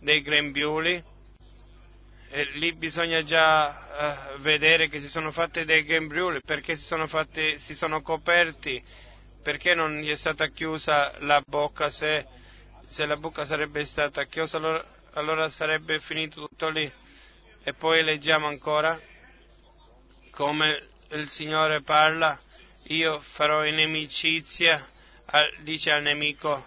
[0.00, 1.16] dei grembiuli.
[2.30, 7.06] E lì bisogna già uh, vedere che si sono fatti dei grembiuli perché si sono,
[7.06, 8.82] fatti, si sono coperti,
[9.42, 12.26] perché non gli è stata chiusa la bocca, se,
[12.86, 16.90] se la bocca sarebbe stata chiusa allora, allora sarebbe finito tutto lì.
[17.64, 19.00] E poi leggiamo ancora
[20.30, 22.38] come il Signore parla,
[22.84, 24.86] io farò inimicizia
[25.60, 26.66] dice al nemico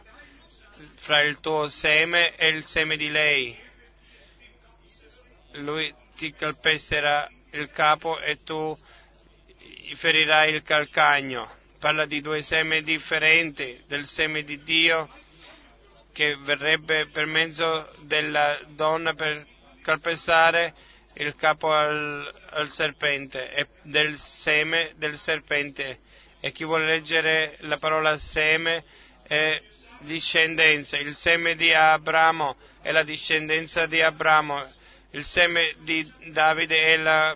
[0.95, 3.57] fra il tuo seme e il seme di lei.
[5.53, 8.77] Lui ti calpesterà il capo e tu
[9.95, 11.49] ferirai il calcagno.
[11.79, 15.09] Parla di due seme differenti, del seme di Dio
[16.13, 19.45] che verrebbe per mezzo della donna per
[19.81, 20.73] calpestare
[21.13, 25.99] il capo al, al serpente e del seme del serpente
[26.39, 28.83] e chi vuole leggere la parola seme
[29.23, 29.61] è
[29.99, 30.97] discendenza.
[30.97, 34.67] Il seme di Abramo è la discendenza di Abramo,
[35.11, 37.35] il seme di Davide è la,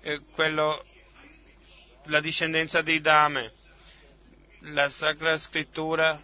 [0.00, 0.84] eh, quello,
[2.04, 3.52] la discendenza di Dame.
[4.72, 6.20] La Sacra Scrittura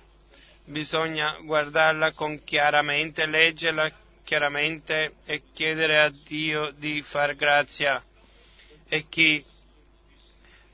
[0.64, 3.92] bisogna guardarla con chiaramente, leggerla
[4.24, 8.02] chiaramente e chiedere a Dio di far grazia.
[8.88, 9.44] E chi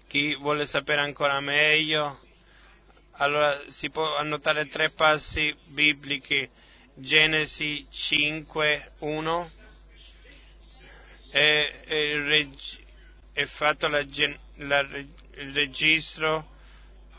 [0.06, 2.18] chi vuole sapere ancora meglio,
[3.18, 6.48] allora si può annotare tre passi biblici.
[6.94, 9.50] Genesi 5, 1
[11.30, 12.84] è, è, reg-
[13.32, 14.04] è fatto la,
[14.56, 16.48] la, il registro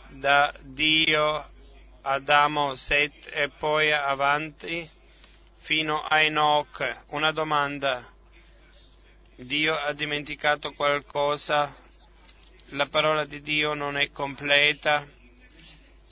[0.09, 1.49] da Dio
[2.01, 4.89] Adamo 7 e poi avanti
[5.59, 7.03] fino a Enoch.
[7.07, 8.09] Una domanda.
[9.35, 11.73] Dio ha dimenticato qualcosa
[12.73, 15.05] la parola di Dio non è completa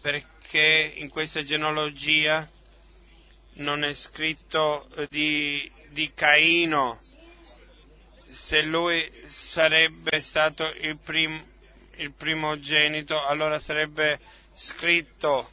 [0.01, 2.49] perché in questa genealogia
[3.53, 6.99] non è scritto di, di Caino.
[8.31, 11.43] Se lui sarebbe stato il, prim,
[11.95, 14.19] il primogenito, allora sarebbe
[14.53, 15.49] scritto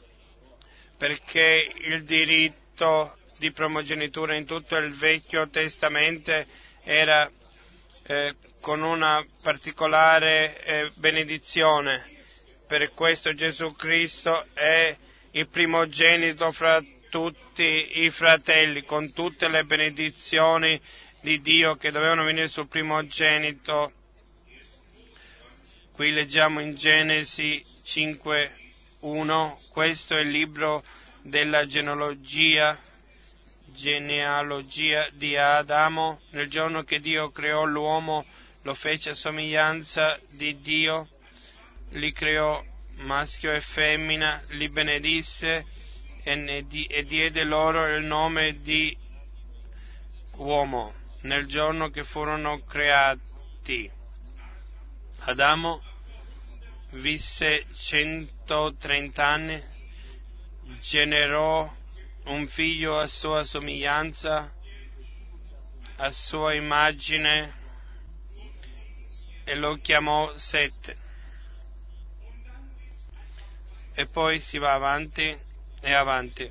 [0.97, 6.43] perché il diritto di primogenitura in tutto il Vecchio Testamento
[6.83, 7.29] era
[8.03, 12.15] eh, con una particolare eh, benedizione.
[12.67, 14.95] Per questo Gesù Cristo è
[15.31, 20.79] il primogenito fra tutti i fratelli, con tutte le benedizioni
[21.27, 23.91] di Dio che dovevano venire sul primogenito.
[25.91, 30.81] Qui leggiamo in Genesi 5.1, questo è il libro
[31.23, 32.79] della genealogia
[33.73, 38.25] genealogia di Adamo, nel giorno che Dio creò l'uomo,
[38.61, 41.09] lo fece a somiglianza di Dio,
[41.89, 42.63] li creò
[42.99, 45.65] maschio e femmina, li benedisse
[46.23, 48.97] e, di, e diede loro il nome di
[50.37, 53.91] uomo nel giorno che furono creati.
[55.19, 55.83] Adamo
[56.91, 59.61] visse 130 anni,
[60.79, 61.69] generò
[62.23, 64.53] un figlio a sua somiglianza,
[65.97, 67.53] a sua immagine,
[69.43, 71.05] e lo chiamò Sette.
[73.93, 75.37] E poi si va avanti
[75.81, 76.49] e avanti.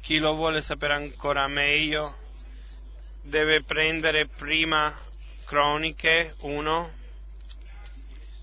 [0.00, 2.19] Chi lo vuole sapere ancora meglio
[3.22, 4.94] deve prendere prima
[5.44, 6.92] Croniche 1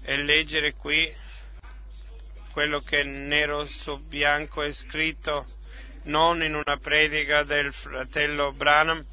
[0.04, 1.14] e leggere qui
[2.52, 5.46] quello che nero su bianco è scritto
[6.04, 9.06] non in una predica del fratello Branham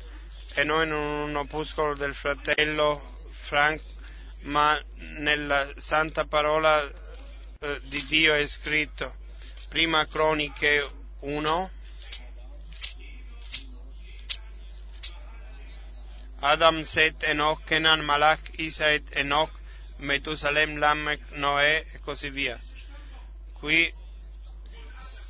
[0.54, 3.82] e non in un opuscolo del fratello Frank,
[4.42, 4.80] ma
[5.16, 9.14] nella santa parola eh, di Dio è scritto.
[9.68, 10.88] Prima Croniche
[11.20, 11.70] 1.
[16.44, 19.50] Adam, Set, Enoch, Kenan, Malach, Isaet, Enoch,
[19.98, 22.58] Metusalem, Lamech, Noè e così via.
[23.52, 23.92] Qui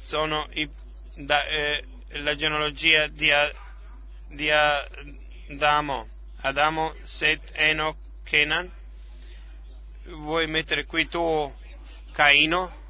[0.05, 0.69] sono i
[1.17, 1.85] da, eh,
[2.21, 3.31] la genealogia di,
[4.29, 6.09] di Adamo,
[6.41, 8.83] Adamo, Set, Enoch, Kenan
[10.07, 11.53] vuoi mettere qui tu
[12.13, 12.83] Caino?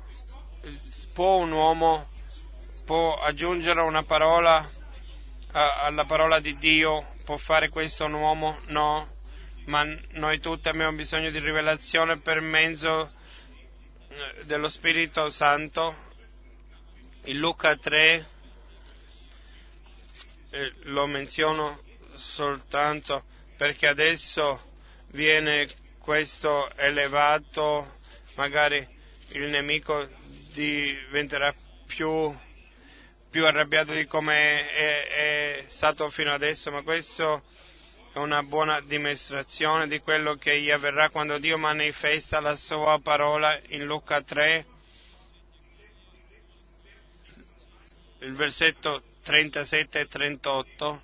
[1.13, 2.09] Può un uomo,
[2.85, 4.69] può aggiungere una parola
[5.53, 7.14] alla parola di Dio?
[7.25, 8.61] Può fare questo un uomo?
[8.67, 9.17] No.
[9.65, 13.11] Ma noi tutti abbiamo bisogno di rivelazione per mezzo
[14.09, 15.97] eh, dello Spirito Santo.
[17.25, 18.29] In Luca 3
[20.51, 21.81] eh, lo menziono
[22.17, 23.25] soltanto
[23.57, 24.61] perché adesso
[25.13, 25.67] viene
[26.01, 28.01] questo elevato,
[28.35, 28.87] magari
[29.29, 30.07] il nemico
[30.53, 31.55] diventerà
[31.87, 32.37] più,
[33.35, 37.43] più arrabbiato di come è, è, stato fino adesso, ma questo
[38.13, 43.61] è una buona dimostrazione di quello che gli avverrà quando Dio manifesta la sua parola
[43.71, 44.67] in Luca 3,
[48.21, 51.03] il versetto 37 e 38.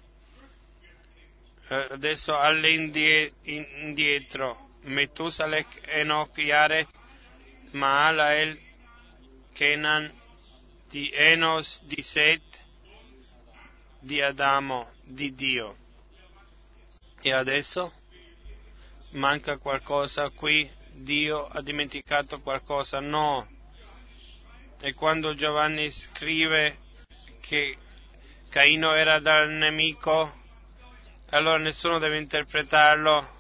[1.66, 3.34] Eh, adesso all'indietro
[4.82, 6.86] Metusalek, Enoch, Yaret,
[7.72, 8.56] Maalael,
[9.52, 10.19] Kenan,
[10.90, 12.42] di Enos, di Set,
[14.00, 15.76] di Adamo, di Dio.
[17.22, 17.92] E adesso
[19.10, 22.98] manca qualcosa qui, Dio ha dimenticato qualcosa?
[22.98, 23.46] No.
[24.80, 26.78] E quando Giovanni scrive
[27.38, 27.76] che
[28.48, 30.38] Caino era dal nemico,
[31.28, 33.38] allora nessuno deve interpretarlo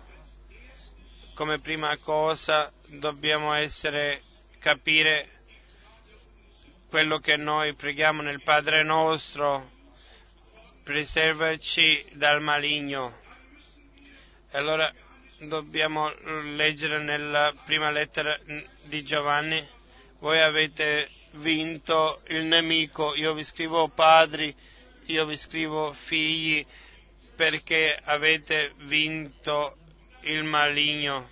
[1.34, 4.22] come prima cosa dobbiamo essere,
[4.60, 5.39] capire
[6.90, 9.70] quello che noi preghiamo nel Padre nostro,
[10.82, 13.16] preservaci dal maligno.
[14.50, 14.92] E allora
[15.38, 16.12] dobbiamo
[16.56, 18.36] leggere nella prima lettera
[18.82, 19.64] di Giovanni,
[20.18, 24.52] voi avete vinto il nemico, io vi scrivo padri,
[25.06, 26.66] io vi scrivo figli,
[27.36, 29.76] perché avete vinto
[30.22, 31.30] il maligno.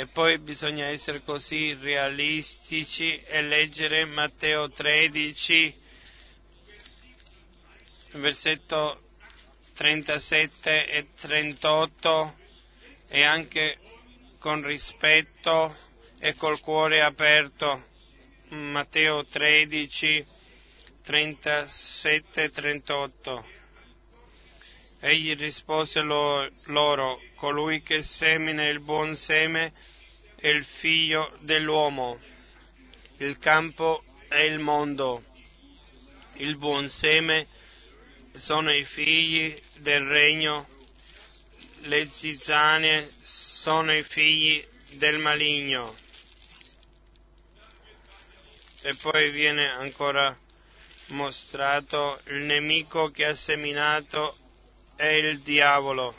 [0.00, 5.74] E poi bisogna essere così realistici e leggere Matteo 13,
[8.12, 9.00] versetto
[9.74, 12.36] 37 e 38
[13.08, 13.78] e anche
[14.38, 15.74] con rispetto
[16.20, 17.86] e col cuore aperto.
[18.50, 20.24] Matteo 13,
[21.02, 23.44] 37 e 38.
[25.00, 29.72] Egli rispose loro, colui che semina il buon seme
[30.34, 32.18] è il figlio dell'uomo.
[33.18, 35.22] Il campo è il mondo.
[36.34, 37.46] Il buon seme
[38.34, 40.66] sono i figli del regno.
[41.82, 45.94] Le zizzanie sono i figli del maligno.
[48.82, 50.36] E poi viene ancora
[51.08, 54.37] mostrato il nemico che ha seminato
[54.98, 56.12] è il diavolo.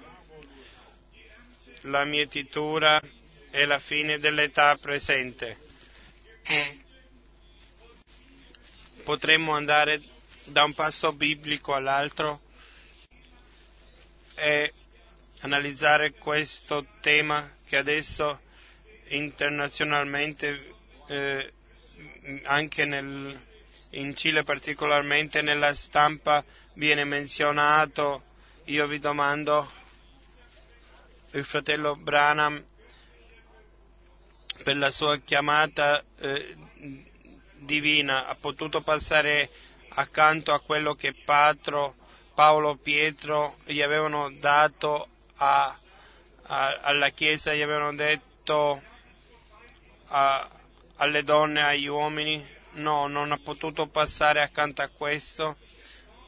[1.81, 3.01] La mietitura
[3.49, 5.57] è la fine dell'età presente.
[9.03, 10.01] Potremmo andare
[10.45, 12.39] da un passo biblico all'altro
[14.35, 14.71] e
[15.41, 18.39] analizzare questo tema che adesso
[19.09, 20.73] internazionalmente,
[21.07, 21.51] eh,
[22.43, 23.37] anche nel,
[23.91, 26.41] in Cile particolarmente nella stampa,
[26.75, 28.23] viene menzionato
[28.69, 29.67] io vi domando,
[31.31, 32.63] il fratello Branham,
[34.63, 36.55] per la sua chiamata eh,
[37.55, 39.49] divina, ha potuto passare
[39.89, 41.95] accanto a quello che Patro,
[42.35, 45.07] Paolo Pietro gli avevano dato
[45.37, 45.75] a,
[46.43, 48.83] a, alla Chiesa, gli avevano detto
[50.09, 50.47] a,
[50.97, 52.47] alle donne, agli uomini?
[52.73, 55.57] No, non ha potuto passare accanto a questo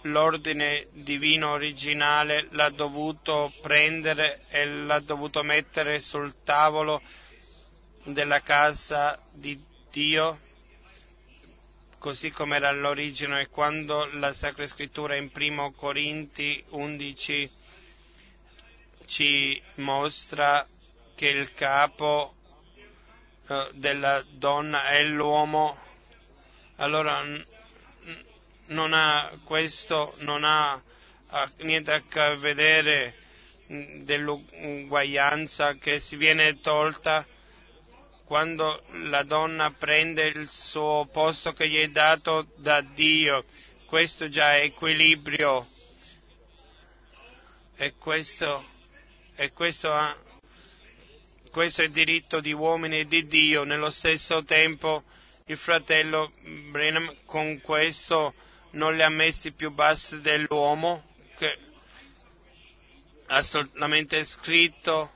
[0.03, 7.01] l'ordine divino originale l'ha dovuto prendere e l'ha dovuto mettere sul tavolo
[8.05, 9.59] della casa di
[9.91, 10.39] Dio,
[11.99, 17.51] così come era all'origine, e quando la Sacra Scrittura in primo Corinti 11
[19.05, 20.65] ci mostra
[21.15, 22.35] che il capo
[23.47, 25.77] eh, della donna è l'uomo,
[26.77, 27.23] allora
[28.71, 30.81] non ha, questo non ha,
[31.59, 33.15] niente a che vedere
[33.67, 37.25] dell'uguaglianza che si viene tolta
[38.25, 43.43] quando la donna prende il suo posto che gli è dato da Dio.
[43.85, 45.67] Questo già è equilibrio.
[47.75, 48.63] E questo,
[49.35, 50.15] e questo, ha,
[51.49, 53.63] questo è diritto di uomini e di Dio.
[53.63, 55.03] Nello stesso tempo
[55.47, 56.31] il fratello
[56.69, 58.33] Brenham con questo
[58.71, 61.03] non li ha messi più bassi dell'uomo,
[61.37, 61.57] che
[63.27, 65.11] ha solamente scritto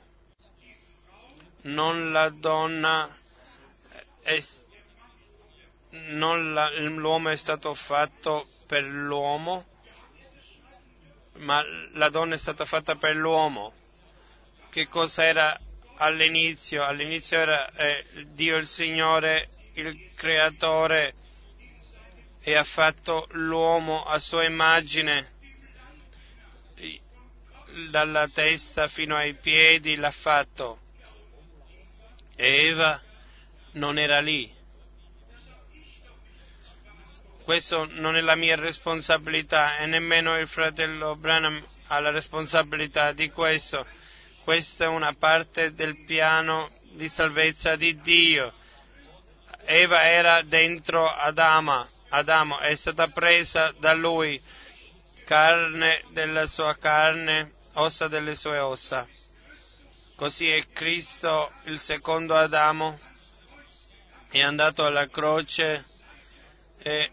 [1.63, 3.17] non la donna,
[4.21, 4.43] è,
[6.09, 9.65] non la, l'uomo è stato fatto per l'uomo,
[11.37, 13.73] ma la donna è stata fatta per l'uomo.
[14.69, 15.59] Che cosa era
[15.97, 16.83] all'inizio?
[16.83, 21.13] All'inizio era eh, Dio il Signore, il Creatore,
[22.47, 25.31] e ha fatto l'uomo a sua immagine,
[27.89, 30.77] dalla testa fino ai piedi l'ha fatto.
[32.35, 33.01] E Eva
[33.71, 34.53] non era lì.
[37.43, 43.31] Questo non è la mia responsabilità e nemmeno il fratello Branham ha la responsabilità di
[43.31, 43.87] questo.
[44.43, 48.53] Questa è una parte del piano di salvezza di Dio.
[49.65, 54.41] Eva era dentro Adama, Adamo è stata presa da lui,
[55.25, 59.05] carne della sua carne, ossa delle sue ossa.
[60.15, 62.97] Così è Cristo, il secondo Adamo,
[64.29, 65.83] è andato alla croce
[66.79, 67.11] e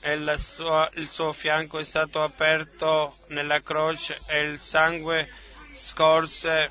[0.00, 5.28] e sua, il suo fianco è stato aperto nella croce e il sangue
[5.72, 6.70] scorse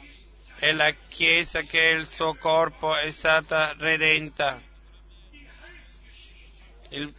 [0.59, 4.61] e la Chiesa che è il suo corpo è stata redenta.
[6.89, 7.13] Il,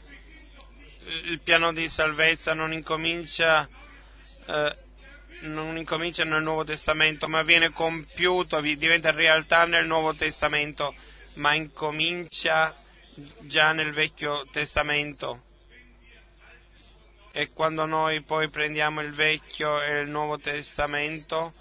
[1.25, 3.69] il piano di salvezza non incomincia,
[4.47, 4.77] eh,
[5.41, 10.95] non incomincia nel Nuovo Testamento, ma viene compiuto, diventa realtà nel Nuovo Testamento,
[11.35, 12.75] ma incomincia
[13.41, 15.43] già nel Vecchio Testamento.
[17.33, 21.53] E quando noi poi prendiamo il Vecchio e il Nuovo Testamento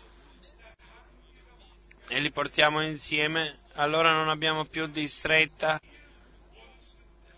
[2.10, 5.80] e li portiamo insieme, allora non abbiamo più distretta,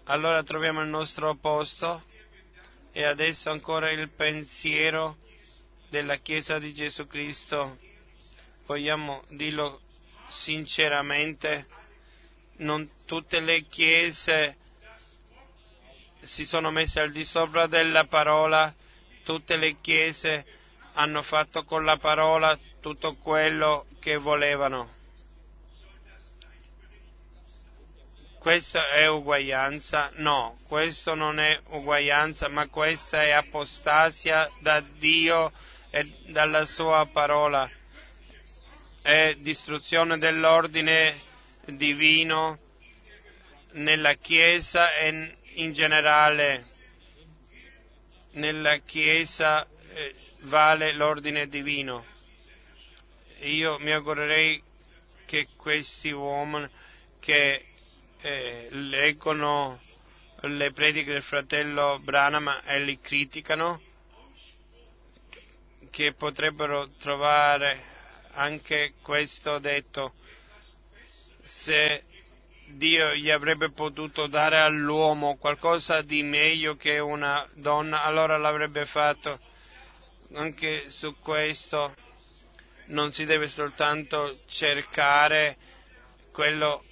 [0.09, 2.03] allora troviamo il nostro posto
[2.91, 5.17] e adesso ancora il pensiero
[5.89, 7.77] della Chiesa di Gesù Cristo.
[8.65, 9.81] Vogliamo dirlo
[10.27, 11.67] sinceramente,
[12.57, 14.57] non tutte le chiese
[16.21, 18.73] si sono messe al di sopra della parola,
[19.23, 20.43] tutte le chiese
[20.93, 24.97] hanno fatto con la parola tutto quello che volevano.
[28.39, 30.11] Questa è uguaglianza?
[30.15, 35.51] No, questo non è uguaglianza, ma questa è apostasia da Dio
[35.89, 37.69] e dalla sua parola.
[39.01, 41.19] È distruzione dell'ordine
[41.65, 42.57] divino
[43.71, 46.63] nella Chiesa e in generale
[48.31, 52.05] nella Chiesa eh, vale l'ordine divino.
[53.41, 54.63] Io mi augurerei
[55.25, 56.69] che questi uomini
[57.19, 57.65] che
[58.21, 59.79] eh, leggono
[60.41, 63.81] le prediche del fratello Branham e li criticano,
[65.89, 67.83] che potrebbero trovare
[68.33, 70.13] anche questo detto,
[71.43, 72.03] se
[72.67, 79.39] Dio gli avrebbe potuto dare all'uomo qualcosa di meglio che una donna, allora l'avrebbe fatto.
[80.33, 81.95] Anche su questo
[82.87, 85.57] non si deve soltanto cercare
[86.31, 86.83] quello,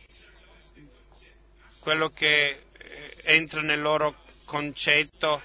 [1.88, 5.42] quello che eh, entra nel loro concetto,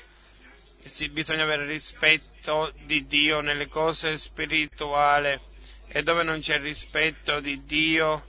[1.12, 5.40] bisogna avere rispetto di Dio nelle cose spirituali
[5.86, 8.26] e dove non c'è rispetto di Dio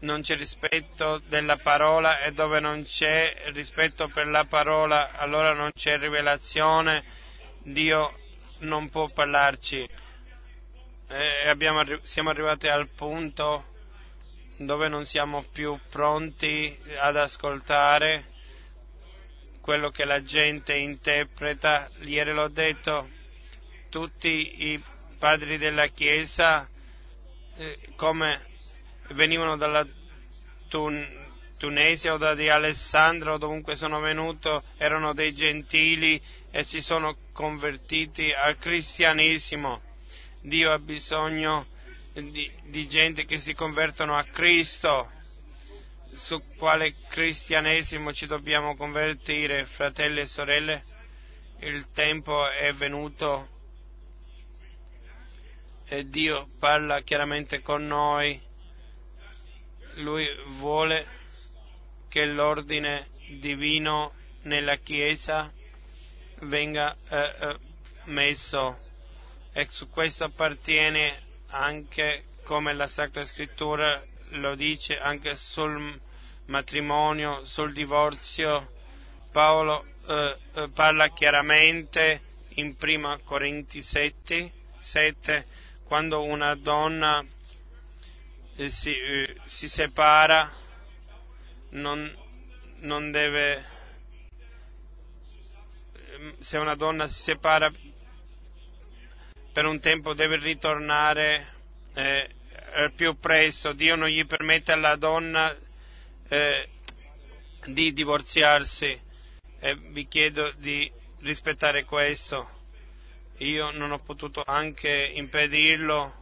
[0.00, 5.70] non c'è rispetto della parola e dove non c'è rispetto per la parola allora non
[5.72, 7.04] c'è rivelazione,
[7.62, 8.18] Dio
[8.62, 9.88] non può parlarci.
[11.06, 13.67] E abbiamo, siamo arrivati al punto
[14.58, 18.24] dove non siamo più pronti ad ascoltare
[19.60, 21.88] quello che la gente interpreta.
[22.00, 23.08] Ieri l'ho detto,
[23.88, 24.82] tutti i
[25.18, 26.68] padri della Chiesa,
[27.56, 28.46] eh, come
[29.10, 29.86] venivano dalla
[30.68, 37.16] Tun- Tunisia o da di Alessandro, dovunque sono venuto, erano dei gentili e si sono
[37.32, 39.82] convertiti al cristianesimo.
[40.40, 41.66] Dio ha bisogno
[42.22, 45.10] di, di gente che si convertono a Cristo.
[46.10, 50.82] Su quale cristianesimo ci dobbiamo convertire, fratelli e sorelle?
[51.60, 53.56] Il tempo è venuto
[55.86, 58.40] e Dio parla chiaramente con noi
[59.96, 61.06] lui vuole
[62.08, 63.08] che l'ordine
[63.38, 64.12] divino
[64.42, 65.52] nella Chiesa
[66.42, 67.58] venga eh, eh,
[68.04, 68.78] messo
[69.52, 75.98] e su questo appartiene anche come la Sacra Scrittura lo dice anche sul
[76.46, 78.76] matrimonio, sul divorzio.
[79.30, 82.22] Paolo eh, eh parla chiaramente
[82.54, 85.44] in prima Corinti 7, 7
[85.84, 87.24] quando una donna
[88.56, 90.50] eh, si, eh, si, separa,
[91.70, 92.12] non,
[92.80, 93.64] non deve,
[96.10, 97.72] ehm, se una donna si separa
[99.58, 101.54] per un tempo deve ritornare
[101.94, 102.30] eh,
[102.94, 105.52] più presto, Dio non gli permette alla donna
[106.28, 106.68] eh,
[107.64, 108.96] di divorziarsi.
[109.58, 110.88] E vi chiedo di
[111.22, 112.48] rispettare questo.
[113.38, 116.14] Io non ho potuto anche impedirlo.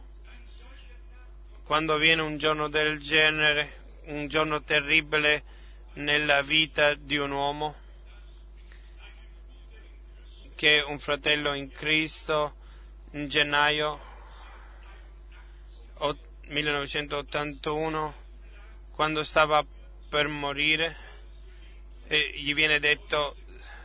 [1.63, 5.43] Quando viene un giorno del genere, un giorno terribile
[5.93, 7.75] nella vita di un uomo,
[10.55, 12.56] che un fratello in Cristo
[13.17, 13.99] in gennaio
[16.49, 18.13] 1981,
[18.93, 19.65] quando stava
[20.09, 20.95] per morire,
[22.07, 23.35] gli viene detto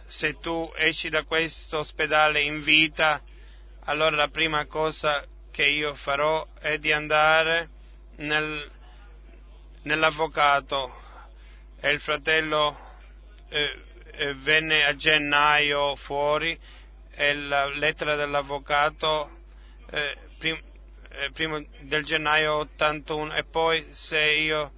[0.06, 3.22] se tu esci da questo ospedale in vita,
[3.84, 7.68] allora la prima cosa che io farò è di andare
[8.16, 8.70] nel,
[9.82, 11.00] nell'avvocato.
[11.80, 12.78] E il fratello
[13.48, 16.56] eh, eh, venne a gennaio fuori
[17.14, 19.30] e la lettera dell'avvocato
[19.90, 20.58] eh, prim,
[21.10, 24.72] eh, prima del gennaio 81 e poi se io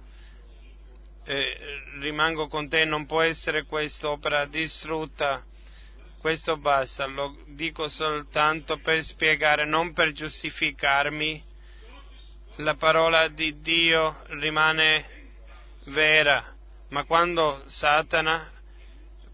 [1.23, 1.57] eh,
[1.99, 5.43] rimango con te non può essere quest'opera distrutta
[6.25, 11.43] questo basta, lo dico soltanto per spiegare, non per giustificarmi.
[12.55, 15.05] La parola di Dio rimane
[15.83, 16.43] vera,
[16.89, 18.51] ma quando Satana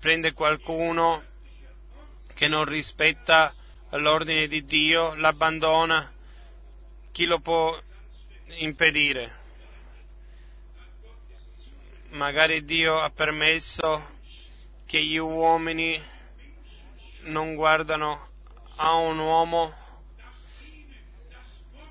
[0.02, 1.24] prende qualcuno
[2.34, 3.54] che non rispetta
[3.92, 6.12] l'ordine di Dio, l'abbandona,
[7.12, 7.78] chi lo può
[8.58, 9.40] impedire?
[12.10, 14.20] Magari Dio ha permesso
[14.86, 16.02] che gli uomini
[17.24, 18.28] non guardano
[18.76, 19.74] a un uomo,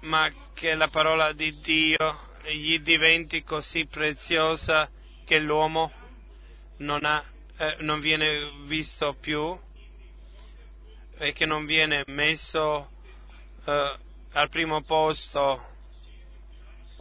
[0.00, 4.90] ma che la parola di Dio gli diventi così preziosa
[5.24, 5.92] che l'uomo
[6.78, 7.22] non, ha,
[7.58, 9.58] eh, non viene visto più
[11.20, 12.90] e che non viene messo
[13.66, 13.96] eh,
[14.32, 15.68] al primo posto.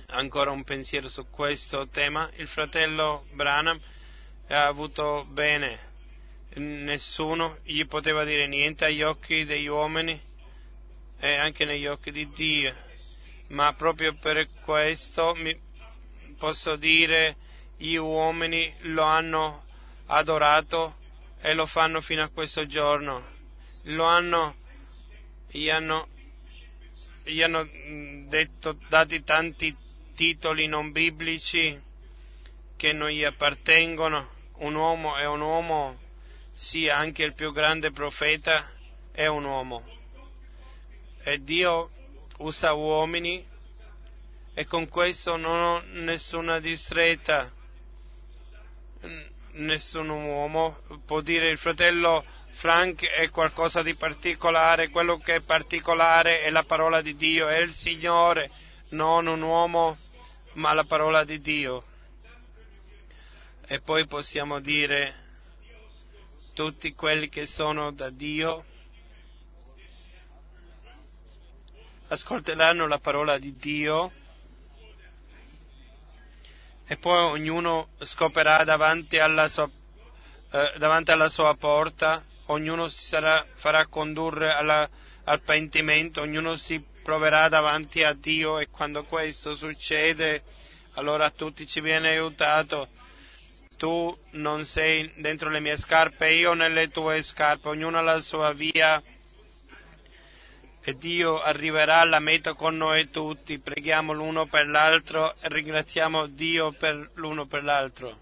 [0.08, 2.30] Ancora un pensiero su questo tema.
[2.36, 3.80] Il fratello Branham
[4.50, 5.88] ha avuto bene
[6.56, 10.20] nessuno gli poteva dire niente agli occhi degli uomini
[11.20, 12.76] e anche negli occhi di Dio,
[13.50, 15.36] ma proprio per questo
[16.38, 17.36] posso dire
[17.78, 19.64] gli uomini lo hanno
[20.08, 20.98] adorato
[21.40, 23.38] e lo fanno fino a questo giorno.
[23.84, 24.56] Lo hanno,
[25.48, 26.08] gli hanno,
[27.24, 27.68] gli hanno
[28.28, 29.76] detto, dati tanti
[30.16, 31.80] titoli non biblici
[32.76, 34.38] che non gli appartengono.
[34.58, 35.98] Un uomo è un uomo
[36.52, 38.70] sia anche il più grande profeta,
[39.12, 39.84] è un uomo.
[41.24, 41.90] E Dio
[42.40, 43.46] usa uomini
[44.54, 47.50] e con questo non ho nessuna distretta.
[49.52, 52.26] Nessun uomo può dire il fratello
[52.60, 57.56] Frank è qualcosa di particolare, quello che è particolare è la parola di Dio, è
[57.60, 58.52] il Signore,
[58.90, 59.98] non un uomo,
[60.56, 61.86] ma la parola di Dio.
[63.66, 65.16] E poi possiamo dire
[66.54, 68.66] tutti quelli che sono da Dio
[72.10, 74.12] ascolteranno la parola di Dio
[76.86, 79.70] e poi ognuno scoprirà davanti alla sua,
[80.52, 84.88] eh, davanti alla sua porta, ognuno si sarà, farà condurre alla,
[85.24, 90.44] al pentimento, ognuno si proverà davanti a Dio e quando questo succede
[90.94, 92.90] allora a tutti ci viene aiutato
[93.80, 98.52] tu non sei dentro le mie scarpe, io nelle tue scarpe, ognuno ha la sua
[98.52, 99.02] via
[100.82, 103.60] e Dio arriverà alla meta con noi tutti.
[103.60, 108.20] Preghiamo l'uno per l'altro e ringraziamo Dio per l'uno per l'altro.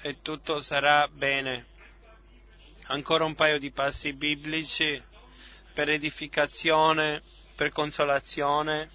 [0.00, 1.76] E tutto sarà bene.
[2.90, 5.00] Ancora un paio di passi biblici
[5.74, 7.22] per edificazione,
[7.54, 8.88] per consolazione.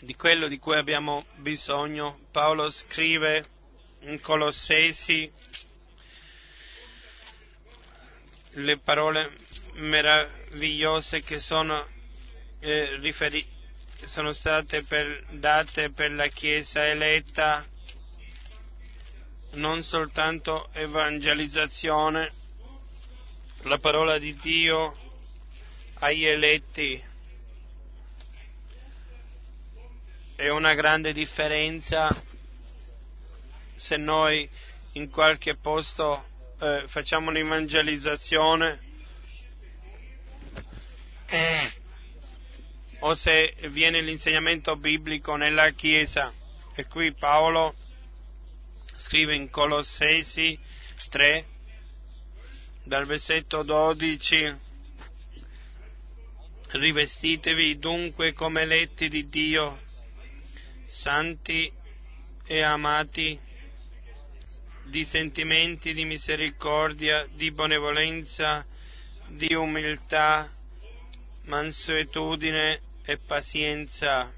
[0.00, 2.18] di quello di cui abbiamo bisogno.
[2.30, 3.42] Paolo scrive
[4.00, 5.30] in Colossesi
[8.50, 9.32] le parole
[9.76, 11.88] meravigliose che sono,
[12.60, 13.46] eh, riferi-
[14.04, 17.64] sono state per, date per la Chiesa eletta,
[19.54, 22.32] non soltanto evangelizzazione,
[23.62, 24.94] la parola di Dio
[26.00, 27.02] agli eletti
[30.36, 32.08] è una grande differenza
[33.76, 34.48] se noi
[34.92, 36.24] in qualche posto
[36.60, 38.92] eh, facciamo un'evangelizzazione
[43.00, 46.32] o se viene l'insegnamento biblico nella Chiesa.
[46.74, 47.74] E qui Paolo
[48.94, 50.58] scrive in Colossesi
[51.10, 51.46] 3,
[52.84, 54.56] dal versetto 12,
[56.70, 59.80] rivestitevi dunque come eletti di Dio,
[60.84, 61.72] santi
[62.46, 63.38] e amati,
[64.84, 68.66] di sentimenti di misericordia, di benevolenza,
[69.28, 70.50] di umiltà,
[71.44, 74.32] mansuetudine e pazienza.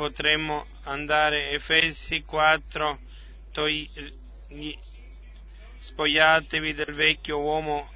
[0.00, 2.98] Potremmo andare Efesi 4,
[3.52, 3.86] toi,
[5.76, 7.92] spogliatevi del vecchio uomo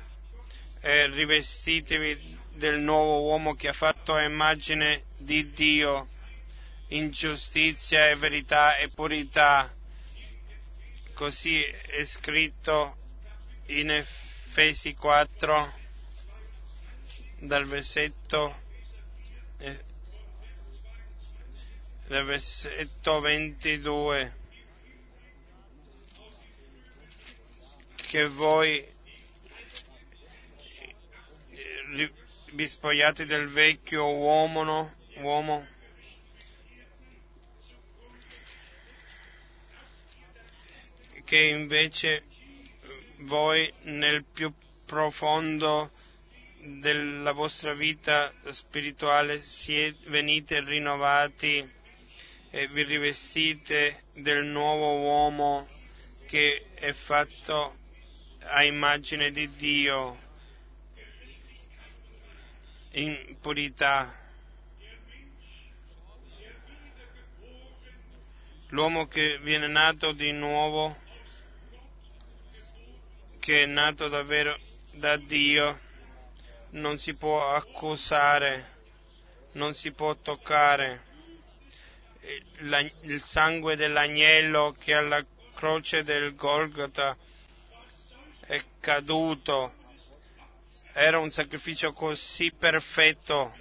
[0.80, 6.08] e rivestitevi del nuovo uomo che ha fatto immagine di Dio
[6.88, 9.74] in giustizia e verità e purità.
[11.14, 12.98] Così è scritto
[13.68, 15.72] in Efesi 4
[17.38, 18.60] dal versetto,
[19.56, 19.92] eh,
[22.06, 24.36] dal versetto 22
[27.96, 28.86] che voi
[32.52, 34.94] vi spogliate del vecchio uomo, no?
[35.16, 35.66] uomo
[41.24, 42.24] che invece
[43.20, 44.52] voi nel più
[44.84, 45.90] profondo
[46.60, 51.82] della vostra vita spirituale siete, venite rinnovati
[52.54, 55.66] e vi rivestite del nuovo uomo
[56.28, 57.76] che è fatto
[58.42, 60.16] a immagine di Dio
[62.92, 64.16] in purità.
[68.68, 70.96] L'uomo che viene nato di nuovo,
[73.40, 74.56] che è nato davvero
[74.92, 75.80] da Dio,
[76.70, 78.76] non si può accusare,
[79.54, 81.03] non si può toccare.
[83.02, 87.16] Il sangue dell'agnello che alla croce del Golgota
[88.46, 89.82] è caduto
[90.96, 93.52] era un sacrificio così perfetto,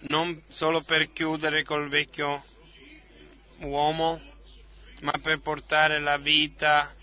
[0.00, 2.44] non solo per chiudere col vecchio
[3.60, 4.20] uomo,
[5.00, 6.94] ma per portare la vita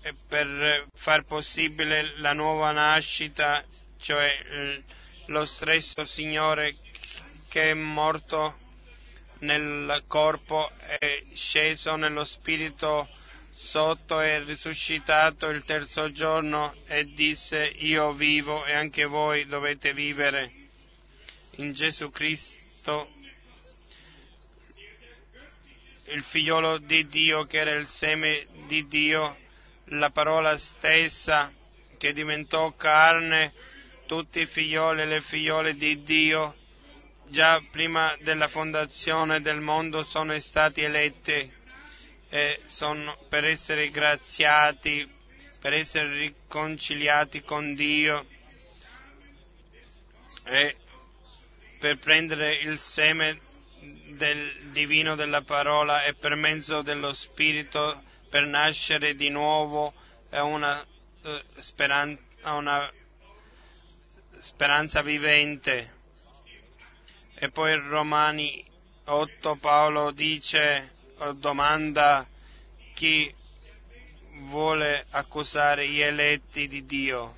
[0.00, 3.62] e per far possibile la nuova nascita,
[3.98, 4.82] cioè
[5.26, 6.74] lo stesso Signore
[7.48, 8.58] che è morto
[9.38, 13.08] nel corpo è sceso nello spirito
[13.54, 20.52] sotto è risuscitato il terzo giorno e disse io vivo e anche voi dovete vivere.
[21.56, 23.12] In Gesù Cristo,
[26.06, 29.36] il figliolo di Dio che era il seme di Dio,
[29.86, 31.52] la parola stessa
[31.96, 33.52] che diventò carne,
[34.06, 36.54] tutti i figlioli e le figliole di Dio,
[37.28, 41.62] già prima della fondazione del mondo sono stati eletti
[42.28, 45.08] eh, sono per essere graziati,
[45.60, 48.26] per essere riconciliati con Dio
[50.44, 50.76] e
[51.78, 53.38] per prendere il seme
[54.16, 59.92] del divino della parola e per mezzo dello Spirito per nascere di nuovo
[60.30, 60.84] a una,
[61.22, 62.90] eh, speran- a una
[64.44, 65.92] speranza vivente.
[67.34, 68.62] E poi Romani
[69.04, 70.92] 8 Paolo dice
[71.36, 72.26] domanda
[72.94, 73.34] chi
[74.48, 77.36] vuole accusare gli eletti di Dio.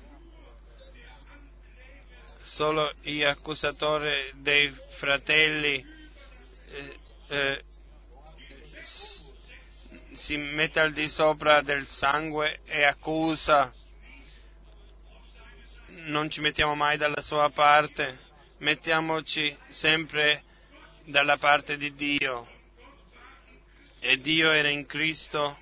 [2.43, 5.85] Solo gli accusatori dei fratelli
[6.69, 6.99] eh,
[7.29, 7.63] eh,
[10.13, 13.71] si mette al di sopra del sangue e accusa.
[15.99, 18.19] Non ci mettiamo mai dalla sua parte,
[18.59, 20.43] mettiamoci sempre
[21.05, 22.47] dalla parte di Dio
[23.99, 25.57] e Dio era in Cristo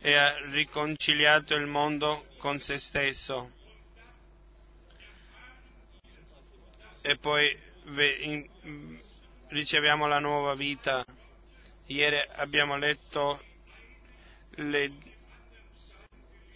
[0.00, 3.50] e ha riconciliato il mondo con se stesso.
[7.00, 7.58] E poi
[9.48, 11.02] riceviamo la nuova vita.
[11.86, 13.42] Ieri abbiamo letto
[14.56, 14.92] le,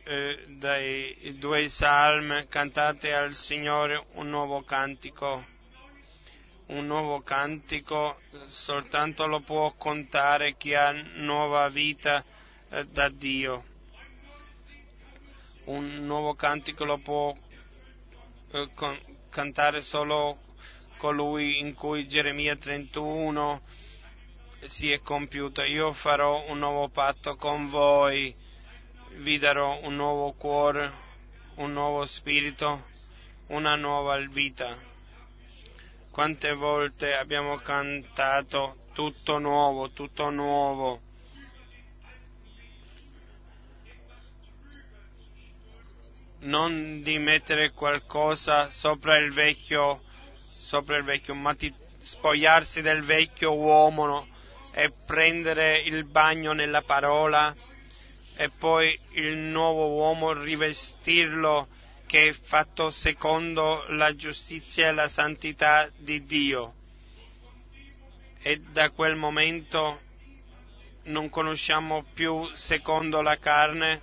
[0.07, 5.45] eh, dai due salmi cantate al Signore un nuovo cantico
[6.67, 12.25] un nuovo cantico soltanto lo può contare chi ha nuova vita
[12.71, 13.65] eh, da Dio.
[15.67, 17.37] Un nuovo cantico lo può
[18.51, 18.99] eh, con,
[19.31, 20.39] cantare solo
[20.97, 23.61] colui in cui Geremia 31
[24.63, 25.63] si è compiuto.
[25.63, 28.35] Io farò un nuovo patto con voi,
[29.17, 30.93] vi darò un nuovo cuore,
[31.57, 32.85] un nuovo spirito,
[33.49, 34.77] una nuova vita.
[36.11, 41.01] Quante volte abbiamo cantato tutto nuovo, tutto nuovo.
[46.41, 50.03] Non di mettere qualcosa sopra il vecchio,
[50.59, 54.27] sopra il vecchio, ma di spogliarsi del vecchio uomo
[54.73, 57.55] e prendere il bagno nella parola
[58.37, 61.69] e poi il nuovo uomo rivestirlo
[62.07, 66.75] che è fatto secondo la giustizia e la santità di Dio.
[68.43, 70.01] E da quel momento
[71.05, 74.03] non conosciamo più secondo la carne,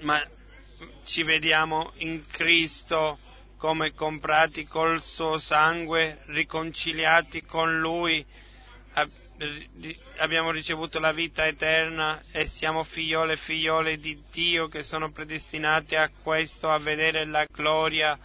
[0.00, 0.22] ma
[1.04, 3.18] ci vediamo in Cristo
[3.58, 8.24] come comprati col suo sangue, riconciliati con Lui,
[10.18, 15.96] abbiamo ricevuto la vita eterna e siamo figliole e figliole di Dio che sono predestinati
[15.96, 18.18] a questo, a vedere la gloria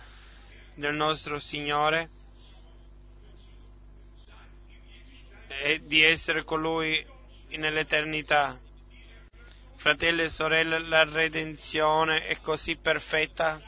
[0.76, 2.10] del nostro Signore
[5.48, 7.06] e di essere con Lui
[7.52, 8.60] nell'eternità.
[9.78, 13.62] Fratelli e sorelle, la redenzione è così perfetta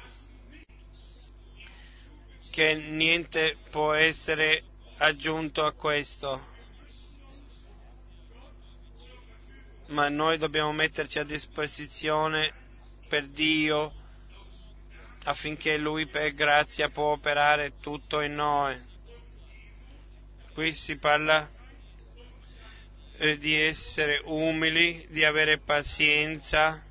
[2.51, 4.63] che niente può essere
[4.97, 6.55] aggiunto a questo.
[9.87, 12.51] Ma noi dobbiamo metterci a disposizione
[13.07, 13.93] per Dio
[15.23, 18.77] affinché Lui per grazia può operare tutto in noi.
[20.53, 21.49] Qui si parla
[23.17, 26.83] eh, di essere umili, di avere pazienza.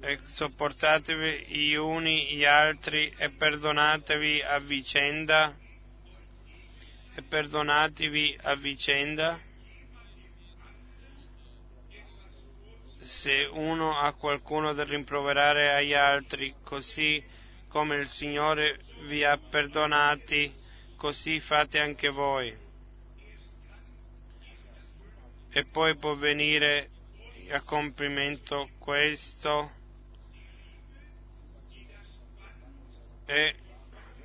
[0.00, 5.56] E sopportatevi gli uni gli altri e perdonatevi a vicenda.
[7.14, 9.46] E perdonatevi a vicenda
[13.08, 17.24] se uno ha qualcuno da rimproverare agli altri così
[17.68, 20.54] come il Signore vi ha perdonati
[20.94, 22.54] così fate anche voi.
[25.50, 26.90] E poi può venire
[27.50, 29.72] a compimento questo
[33.24, 33.54] e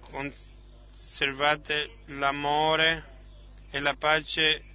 [0.02, 3.12] conservate l'amore
[3.72, 4.73] e la pace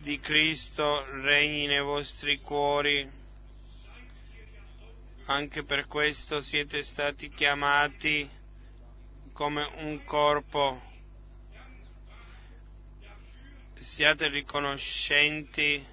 [0.00, 3.08] di Cristo regni nei vostri cuori.
[5.26, 8.28] Anche per questo siete stati chiamati
[9.32, 10.88] come un corpo.
[13.74, 15.86] Siate riconoscenti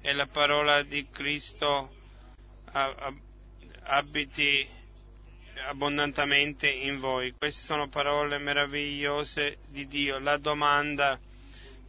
[0.00, 1.94] e la parola di Cristo
[3.82, 4.66] abiti
[5.68, 7.34] abbondantemente in voi.
[7.36, 10.18] Queste sono parole meravigliose di Dio.
[10.18, 11.20] La domanda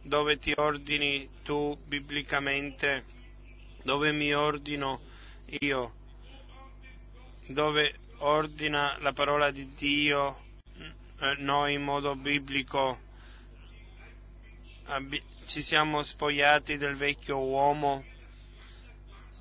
[0.02, 3.04] dove ti ordini tu biblicamente,
[3.84, 5.00] dove mi ordino
[5.60, 5.94] io,
[7.46, 10.40] dove ordina la parola di Dio
[11.18, 13.10] eh, noi in modo biblico.
[14.86, 18.04] Abbi- ci siamo spogliati del vecchio uomo,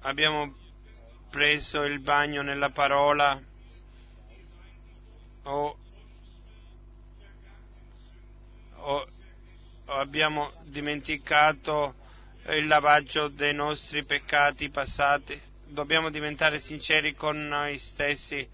[0.01, 0.55] abbiamo
[1.30, 3.41] preso il bagno nella parola
[5.43, 5.78] o,
[8.76, 9.07] o,
[9.98, 11.96] abbiamo dimenticato
[12.48, 15.39] il lavaggio dei nostri peccati passati.
[15.66, 18.48] Dobbiamo diventare sinceri con noi stessi.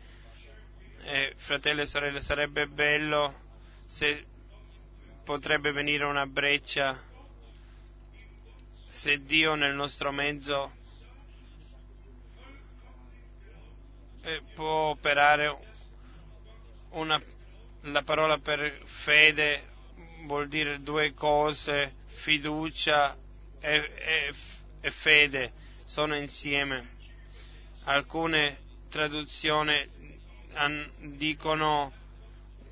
[1.04, 3.46] Eh, fratelli e sorelle, sarebbe bello
[3.86, 4.26] se
[5.24, 7.02] potrebbe venire una breccia,
[8.90, 10.72] se Dio nel nostro mezzo
[14.24, 15.58] eh, può operare
[16.90, 17.22] una,
[17.82, 19.76] la parola per fede
[20.26, 23.16] vuol dire due cose, fiducia
[23.60, 24.34] e, e,
[24.82, 25.52] e fede,
[25.86, 26.96] sono insieme.
[27.84, 28.58] Alcune
[28.90, 29.96] traduzioni
[31.16, 31.94] dicono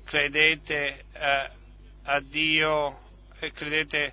[0.04, 1.50] credete eh,
[2.04, 3.00] a Dio
[3.38, 4.12] e credete,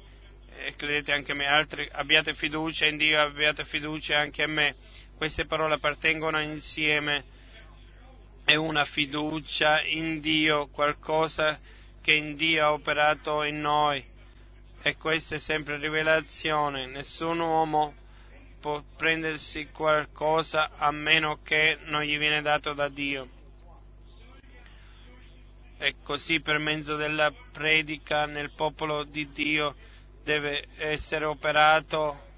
[0.55, 4.75] e credete anche a me, altri abbiate fiducia in Dio, abbiate fiducia anche a me.
[5.15, 7.23] Queste parole appartengono insieme
[8.43, 11.59] è una fiducia in Dio, qualcosa
[12.03, 14.03] che in Dio ha operato in noi.
[14.81, 16.85] E questa è sempre rivelazione.
[16.85, 17.95] Nessun uomo
[18.59, 23.29] può prendersi qualcosa a meno che non gli viene dato da Dio.
[25.77, 29.73] E così per mezzo della predica nel popolo di Dio
[30.23, 32.31] deve essere operato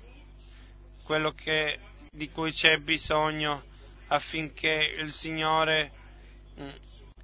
[1.03, 1.79] quello che,
[2.11, 3.63] di cui c'è bisogno
[4.07, 5.91] affinché il Signore
[6.59, 6.69] mm,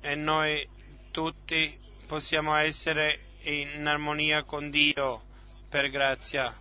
[0.01, 0.67] e noi
[1.11, 1.80] tutti
[2.11, 5.21] possiamo essere in armonia con Dio
[5.69, 6.53] per grazia.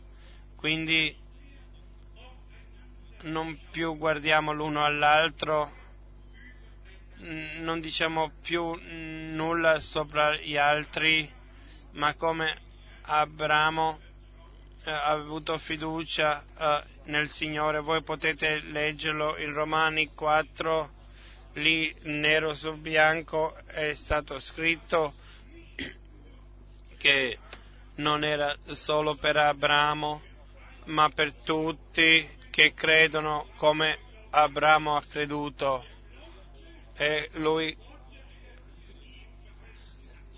[0.54, 1.12] Quindi
[3.22, 5.72] non più guardiamo l'uno all'altro,
[7.62, 11.28] non diciamo più nulla sopra gli altri,
[11.94, 12.56] ma come
[13.02, 13.98] Abramo
[14.84, 17.80] eh, ha avuto fiducia eh, nel Signore.
[17.80, 20.90] Voi potete leggerlo in Romani 4,
[21.54, 25.14] lì nero su bianco è stato scritto
[27.00, 27.38] che
[27.96, 30.20] non era solo per Abramo,
[30.84, 33.98] ma per tutti che credono come
[34.28, 35.82] Abramo ha creduto.
[36.94, 37.74] E lui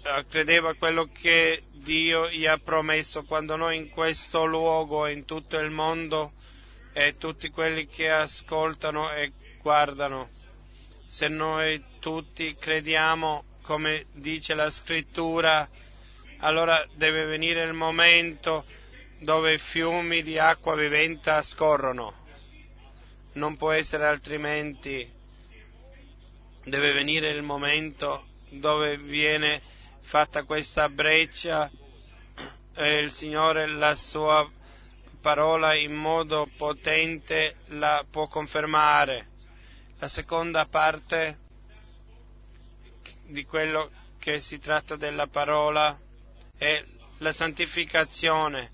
[0.05, 5.25] eh, credeva quello che Dio gli ha promesso quando noi in questo luogo e in
[5.25, 6.35] tutto il mondo
[6.93, 10.29] e tutti quelli che ascoltano e guardano,
[11.07, 15.69] se noi tutti crediamo come dice la scrittura,
[16.43, 18.65] allora deve venire il momento
[19.21, 22.21] dove fiumi di acqua vivente scorrono.
[23.35, 25.09] Non può essere altrimenti.
[26.65, 29.63] Deve venire il momento dove viene
[30.01, 31.71] fatta questa breccia
[32.75, 34.49] e il Signore la sua
[35.21, 39.29] parola in modo potente la può confermare.
[40.01, 41.39] La seconda parte
[43.27, 45.97] di quello che si tratta della parola
[46.63, 46.81] è
[47.19, 48.71] la santificazione,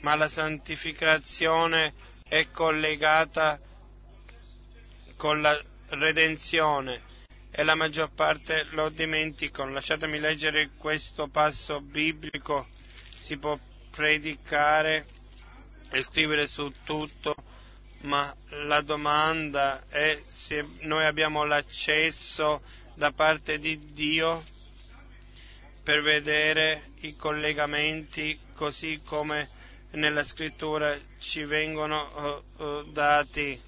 [0.00, 1.94] ma la santificazione
[2.24, 3.60] è collegata
[5.16, 5.56] con la
[5.90, 7.02] redenzione
[7.52, 9.70] e la maggior parte lo dimenticano.
[9.70, 12.66] Lasciatemi leggere questo passo biblico,
[13.20, 13.56] si può
[13.92, 15.06] predicare
[15.88, 17.36] e scrivere su tutto,
[18.02, 18.34] ma
[18.66, 22.62] la domanda è se noi abbiamo l'accesso
[22.94, 24.42] da parte di Dio
[25.90, 29.48] per vedere i collegamenti così come
[29.90, 33.60] nella scrittura ci vengono uh, uh, dati.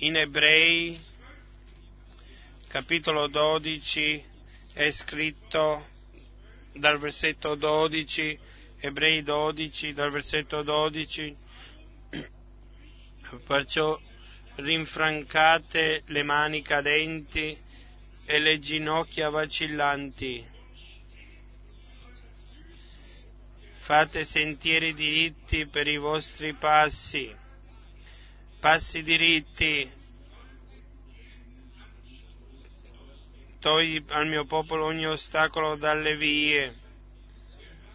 [0.00, 1.00] In Ebrei,
[2.68, 4.22] capitolo 12,
[4.74, 5.86] è scritto
[6.74, 8.38] dal versetto 12,
[8.80, 11.36] Ebrei 12, dal versetto 12,
[13.46, 13.98] perciò
[14.56, 17.64] rinfrancate le mani cadenti
[18.26, 20.44] e le ginocchia vacillanti.
[23.72, 27.34] Fate sentieri diritti per i vostri passi.
[28.58, 29.88] Passi diritti,
[33.60, 36.74] togli al mio popolo ogni ostacolo dalle vie,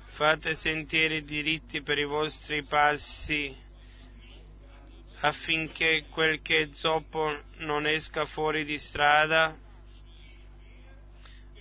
[0.06, 3.54] fate sentieri diritti per i vostri passi,
[5.22, 9.58] affinché quel che è zoppo non esca fuori di strada,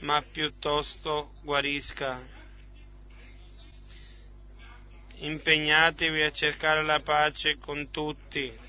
[0.01, 2.39] ma piuttosto guarisca.
[5.17, 8.69] Impegnatevi a cercare la pace con tutti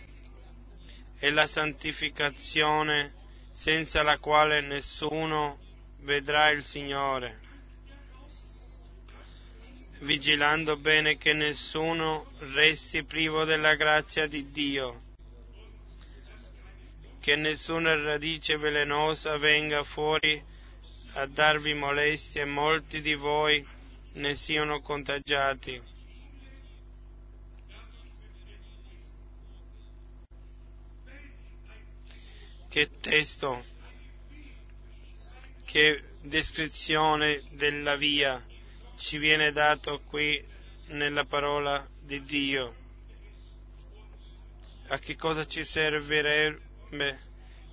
[1.20, 3.14] e la santificazione
[3.52, 5.60] senza la quale nessuno
[6.00, 7.40] vedrà il Signore,
[10.00, 15.02] vigilando bene che nessuno resti privo della grazia di Dio,
[17.22, 20.44] che nessuna radice velenosa venga fuori
[21.14, 23.66] a darvi molestie e molti di voi
[24.14, 25.82] ne siano contagiati.
[32.70, 33.66] Che testo,
[35.66, 38.42] che descrizione della via
[38.96, 40.42] ci viene dato qui
[40.88, 42.76] nella parola di Dio.
[44.88, 47.20] A che cosa ci servirebbe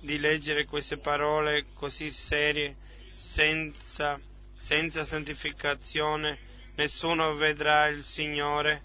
[0.01, 2.75] di leggere queste parole così serie
[3.19, 4.19] senza,
[4.55, 6.37] senza santificazione?
[6.75, 8.83] Nessuno vedrà il Signore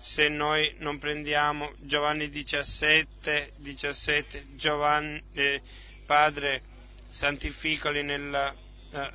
[0.00, 5.62] se noi non prendiamo Giovanni 17, 17 Giovanni, eh,
[6.04, 6.62] Padre,
[7.10, 9.10] santificali nella eh,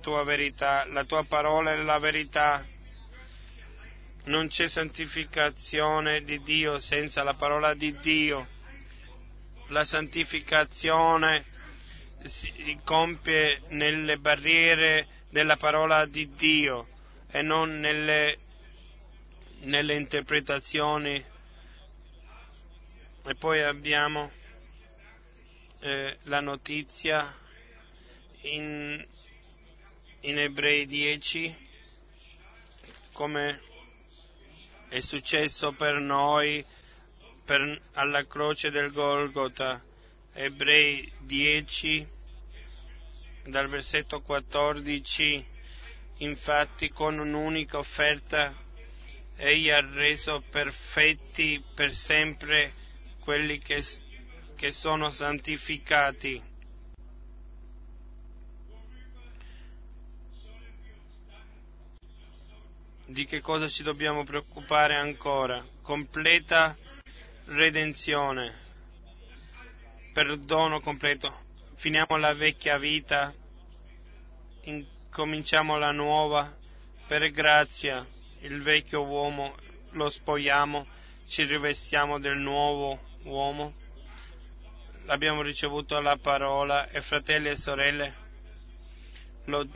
[0.00, 2.64] tua verità, la tua parola è la verità.
[4.26, 8.46] Non c'è santificazione di Dio senza la parola di Dio.
[9.68, 11.44] La santificazione
[12.24, 16.88] si compie nelle barriere della parola di Dio
[17.30, 18.38] e non nelle
[19.60, 21.24] nelle interpretazioni
[23.24, 24.30] e poi abbiamo
[25.80, 27.34] eh, la notizia
[28.42, 29.04] in,
[30.20, 31.66] in Ebrei 10
[33.12, 33.60] come
[34.88, 36.64] è successo per noi
[37.44, 39.82] per, alla croce del Golgota.
[40.40, 42.06] Ebrei 10
[43.46, 45.44] dal versetto 14
[46.18, 48.54] infatti con un'unica offerta
[49.34, 52.72] Egli ha reso perfetti per sempre
[53.18, 53.84] quelli che,
[54.54, 56.40] che sono santificati.
[63.06, 65.66] Di che cosa ci dobbiamo preoccupare ancora?
[65.82, 66.76] Completa
[67.46, 68.67] redenzione,
[70.18, 71.32] perdono completo.
[71.76, 73.32] Finiamo la vecchia vita,
[74.62, 76.52] incominciamo la nuova
[77.06, 78.04] per grazia.
[78.40, 79.54] Il vecchio uomo
[79.90, 80.84] lo spogliamo,
[81.28, 83.74] ci rivestiamo del nuovo uomo.
[85.06, 88.14] Abbiamo ricevuto la parola e fratelli e sorelle,
[89.44, 89.68] lo,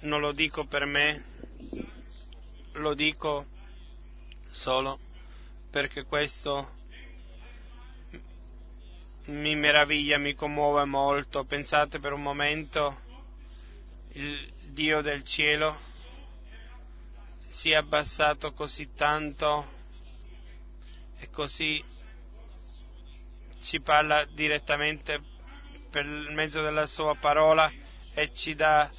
[0.00, 1.24] non lo dico per me,
[2.72, 3.46] lo dico
[4.50, 4.98] solo
[5.70, 6.75] perché questo
[9.26, 11.44] mi meraviglia, mi commuove molto.
[11.44, 13.00] Pensate per un momento
[14.12, 15.94] il Dio del cielo
[17.48, 19.74] si è abbassato così tanto
[21.18, 21.82] e così
[23.62, 25.20] ci parla direttamente
[25.90, 27.72] per mezzo della sua parola
[28.14, 28.90] e ci dà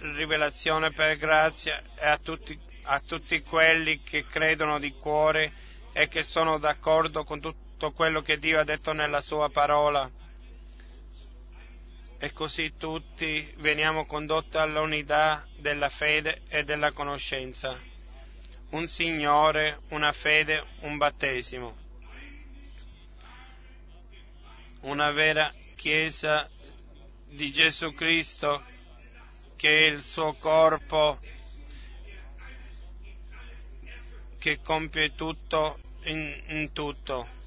[0.00, 5.52] rivelazione per grazia a tutti, a tutti quelli che credono di cuore
[5.92, 7.40] e che sono d'accordo con
[7.80, 10.08] tutto quello che Dio ha detto nella sua parola.
[12.18, 17.80] E così tutti veniamo condotti all'unità della fede e della conoscenza.
[18.72, 21.74] Un Signore, una fede, un battesimo.
[24.80, 26.46] Una vera Chiesa
[27.28, 28.62] di Gesù Cristo
[29.56, 31.18] che è il suo corpo
[34.38, 37.39] che compie tutto in, in tutto.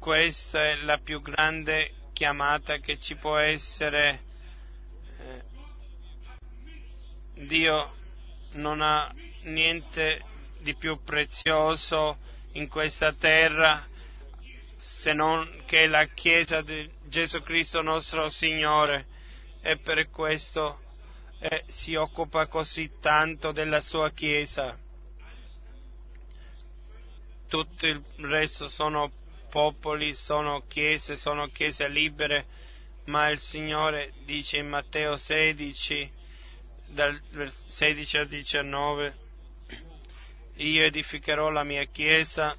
[0.00, 4.22] Questa è la più grande chiamata che ci può essere.
[5.18, 5.42] Eh,
[7.44, 7.94] Dio
[8.52, 10.24] non ha niente
[10.60, 12.16] di più prezioso
[12.52, 13.86] in questa terra
[14.76, 19.06] se non che la Chiesa di Gesù Cristo nostro Signore
[19.60, 20.80] e per questo
[21.40, 24.78] eh, si occupa così tanto della sua Chiesa.
[27.48, 29.19] Tutto il resto sono
[29.50, 32.46] popoli, sono chiese, sono chiese libere,
[33.06, 36.10] ma il Signore dice in Matteo 16,
[36.86, 37.20] dal
[37.66, 39.14] 16 al 19,
[40.54, 42.56] io edificherò la mia chiesa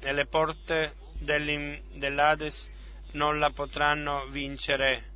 [0.00, 2.70] e le porte dell'Ades
[3.12, 5.08] non la potranno vincere.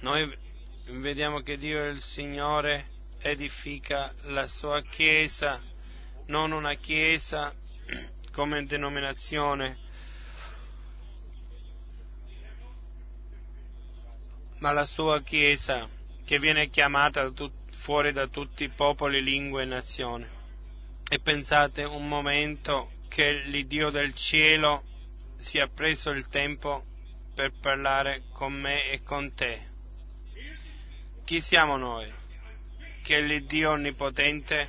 [0.00, 0.36] Noi
[0.86, 2.86] vediamo che Dio il Signore
[3.20, 5.60] edifica la sua chiesa,
[6.26, 7.54] non una chiesa
[8.32, 9.78] come denominazione,
[14.58, 15.88] ma la sua chiesa
[16.24, 17.30] che viene chiamata
[17.72, 20.26] fuori da tutti i popoli, lingue e nazioni.
[21.08, 24.84] E pensate un momento che l'Iddio del cielo
[25.36, 26.84] si è preso il tempo
[27.34, 29.70] per parlare con me e con te.
[31.24, 32.10] Chi siamo noi?
[33.02, 34.68] Che l'Iddio onnipotente,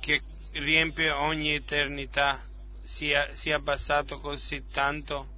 [0.00, 0.22] che
[0.52, 2.42] riempie ogni eternità,
[2.82, 5.36] sia, sia abbassato così tanto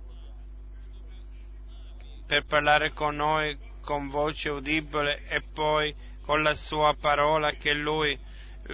[2.26, 8.18] per parlare con noi con voce udibile e poi con la sua parola che lui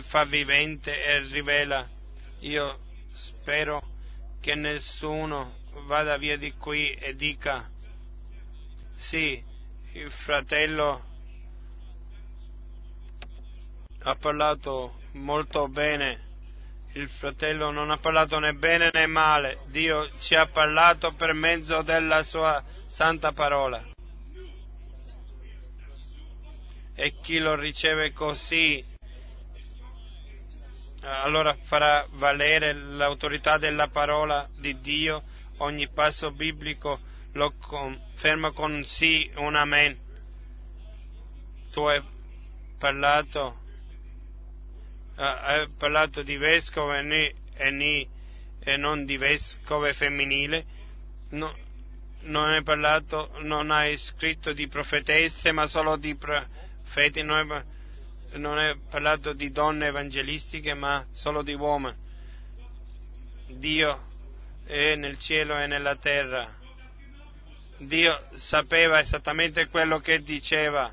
[0.03, 1.89] fa vivente e rivela.
[2.41, 2.81] Io
[3.13, 3.83] spero
[4.41, 5.57] che nessuno
[5.87, 7.71] vada via di qui e dica
[8.97, 9.43] sì,
[9.93, 11.05] il fratello
[14.01, 16.26] ha parlato molto bene,
[16.97, 21.83] il fratello non ha parlato né bene né male, Dio ci ha parlato per mezzo
[21.83, 23.85] della sua santa parola.
[26.95, 28.83] E chi lo riceve così
[31.03, 35.23] allora farà valere l'autorità della parola di Dio,
[35.59, 36.99] ogni passo biblico
[37.33, 39.99] lo conferma con sì, un amen.
[41.71, 42.03] Tu hai
[42.79, 43.65] parlato,
[45.17, 46.99] uh, hai parlato di vescove
[47.55, 48.09] e, ni,
[48.61, 50.65] e, non di vescove femminile,
[51.31, 51.57] no,
[52.21, 57.23] non hai parlato, non hai scritto di profetesse, ma solo di profeti.
[57.23, 57.47] Noi,
[58.33, 62.05] non è parlato di donne evangelistiche, ma solo di uomini.
[63.49, 64.03] Dio
[64.65, 66.53] è nel cielo e nella terra.
[67.79, 70.93] Dio sapeva esattamente quello che diceva.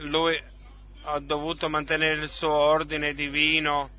[0.00, 0.40] Lui
[1.02, 3.90] ha dovuto mantenere il suo ordine divino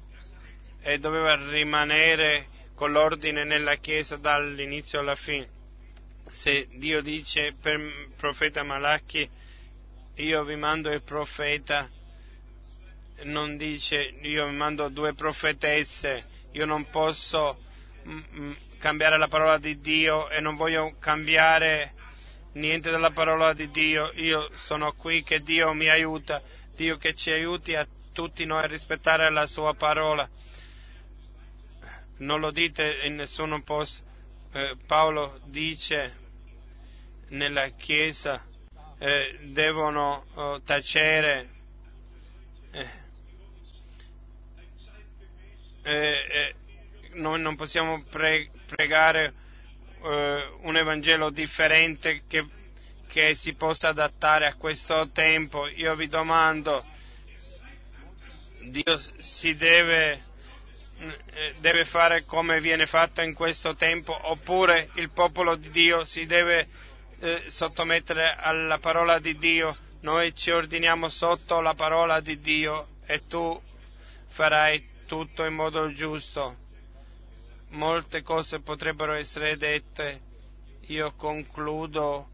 [0.81, 5.49] e doveva rimanere con l'ordine nella Chiesa dall'inizio alla fine.
[6.29, 9.29] Se Dio dice per il profeta Malacchi
[10.15, 11.89] io vi mando il profeta,
[13.23, 17.57] non dice io vi mando due profetesse, io non posso
[18.77, 21.93] cambiare la parola di Dio e non voglio cambiare
[22.53, 26.41] niente della parola di Dio, io sono qui che Dio mi aiuta,
[26.75, 30.27] Dio che ci aiuti a tutti noi a rispettare la sua parola.
[32.17, 34.03] Non lo dite in nessun posto.
[34.51, 36.15] Eh, Paolo dice
[37.29, 38.43] nella Chiesa
[38.97, 41.49] eh, devono oh, tacere.
[42.71, 42.87] Eh,
[45.83, 46.55] eh, eh
[47.13, 49.33] noi non possiamo pre- pregare
[50.03, 52.45] eh, un Evangelo differente che,
[53.07, 55.67] che si possa adattare a questo tempo.
[55.67, 56.85] Io vi domando,
[58.61, 60.23] Dio si deve,
[60.99, 66.25] eh, deve fare come viene fatto in questo tempo oppure il popolo di Dio si
[66.25, 66.67] deve
[67.19, 69.75] eh, sottomettere alla parola di Dio?
[70.01, 73.61] Noi ci ordiniamo sotto la parola di Dio e tu
[74.27, 76.58] farai tutto in modo giusto
[77.69, 80.21] molte cose potrebbero essere dette.
[80.87, 82.29] Io concludo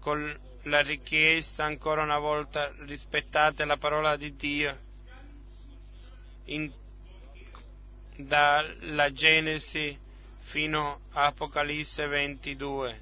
[0.00, 4.78] con la richiesta ancora una volta rispettate la parola di Dio
[6.46, 6.70] in,
[8.16, 9.98] dalla Genesi
[10.40, 13.00] fino a Apocalisse 22,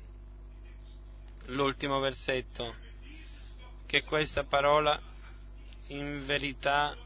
[1.47, 2.75] l'ultimo versetto,
[3.87, 5.01] che questa parola
[5.89, 6.97] in verità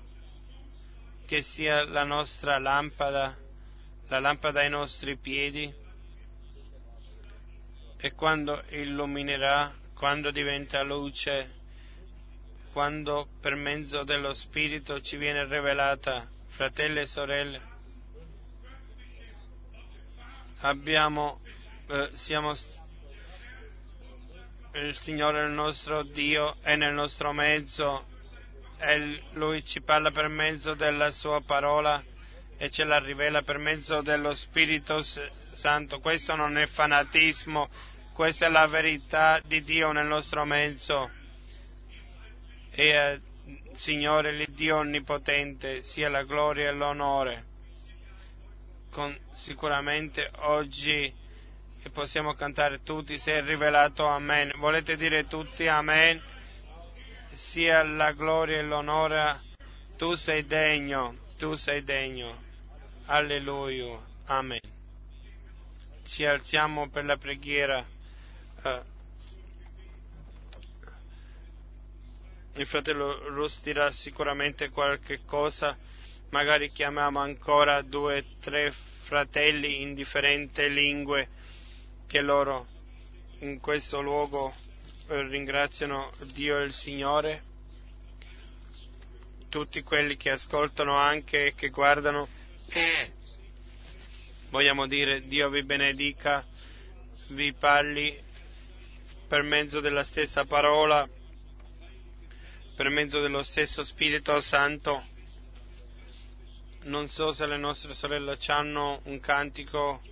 [1.27, 3.44] che sia la nostra lampada
[4.15, 5.75] la lampada ai nostri piedi
[7.97, 11.63] e quando illuminerà, quando diventa luce,
[12.71, 17.61] quando per mezzo dello Spirito ci viene rivelata, fratelli e sorelle,
[20.61, 21.41] abbiamo,
[21.89, 22.53] eh, siamo,
[24.75, 28.07] il Signore il nostro Dio è nel nostro mezzo
[28.79, 32.13] e Lui ci parla per mezzo della Sua parola
[32.57, 35.03] e ce la rivela per mezzo dello Spirito
[35.53, 36.01] Santo.
[36.01, 37.69] Questo non è fanatismo,
[38.13, 41.11] questa è la verità di Dio nel nostro mezzo.
[42.71, 43.21] E eh,
[43.73, 47.45] Signore, l'Iddio Onnipotente, sia la gloria e l'onore.
[48.91, 51.13] Con, sicuramente oggi
[51.93, 54.53] possiamo cantare tutti, sei rivelato Amen.
[54.57, 56.21] Volete dire tutti Amen?
[57.33, 59.41] Sia la gloria e l'onore,
[59.97, 62.43] tu sei degno, tu sei degno.
[63.07, 63.99] Alleluia.
[64.27, 64.61] Amen.
[66.05, 67.85] Ci alziamo per la preghiera.
[68.63, 68.81] Uh,
[72.57, 75.77] il fratello Rus dirà sicuramente qualche cosa,
[76.31, 81.29] magari chiamiamo ancora due o tre fratelli in differenti lingue
[82.07, 82.67] che loro
[83.41, 84.55] in questo luogo
[85.09, 87.43] eh, ringraziano Dio e il Signore,
[89.55, 92.27] tutti quelli che ascoltano anche e che guardano
[94.51, 96.45] Vogliamo dire Dio vi benedica,
[97.29, 98.21] vi parli
[99.29, 101.09] per mezzo della stessa parola,
[102.75, 105.05] per mezzo dello stesso Spirito Santo.
[106.83, 110.03] Non so se le nostre sorelle hanno un cantico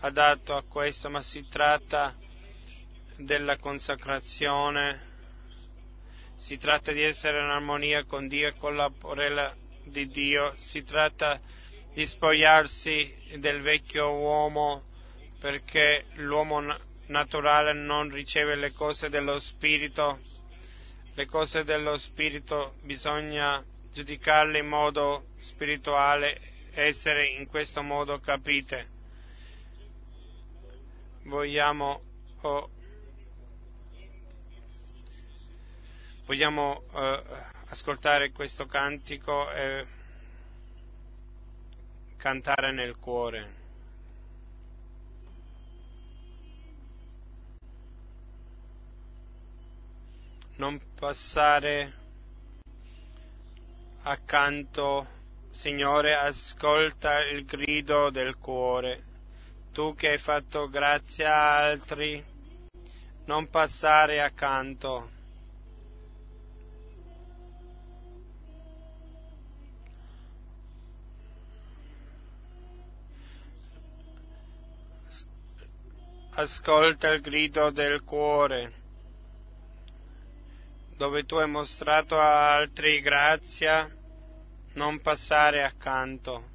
[0.00, 2.14] adatto a questo, ma si tratta
[3.16, 5.11] della consacrazione,
[6.42, 9.54] si tratta di essere in armonia con Dio e con la porella
[9.84, 11.60] di Dio, si tratta di
[11.94, 14.84] di spogliarsi del vecchio uomo
[15.38, 16.62] perché l'uomo
[17.06, 20.20] naturale non riceve le cose dello spirito.
[21.14, 23.62] Le cose dello spirito bisogna
[23.92, 26.40] giudicarle in modo spirituale,
[26.72, 28.88] essere in questo modo capite.
[31.24, 32.00] Vogliamo,
[32.40, 32.70] oh,
[36.26, 37.22] vogliamo uh,
[37.68, 39.50] ascoltare questo cantico.
[39.52, 40.00] Eh,
[42.22, 43.60] cantare nel cuore.
[50.54, 51.92] Non passare
[54.02, 55.08] accanto,
[55.50, 59.02] Signore, ascolta il grido del cuore.
[59.72, 62.24] Tu che hai fatto grazia a altri,
[63.24, 65.10] non passare accanto
[76.34, 78.72] ascolta il grido del cuore,
[80.96, 83.90] dove tu hai mostrato a altri grazia,
[84.74, 86.51] non passare accanto.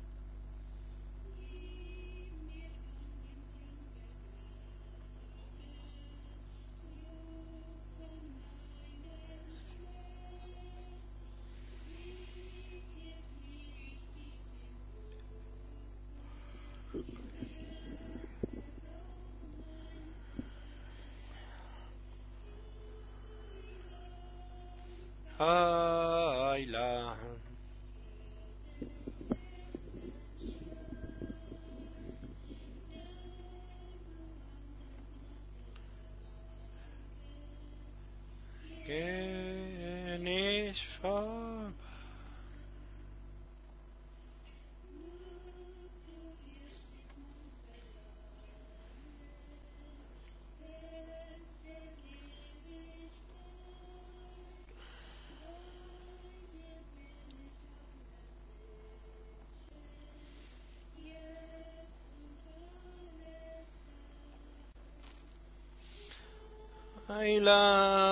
[25.39, 27.26] Ay, la
[67.09, 68.06] 嗨啦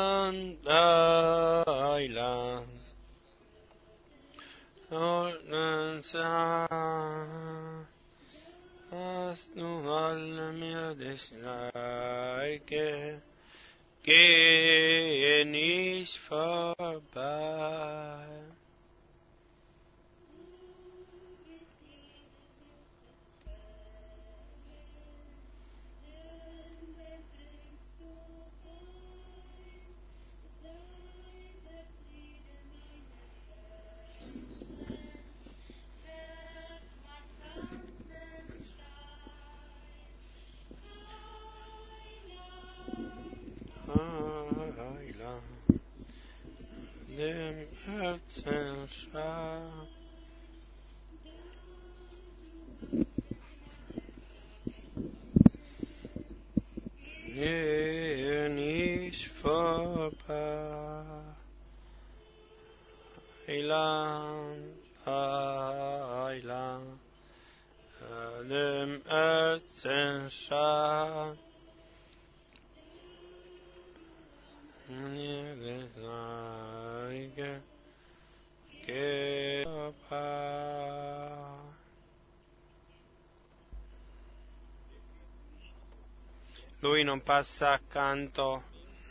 [87.06, 88.64] non passa accanto,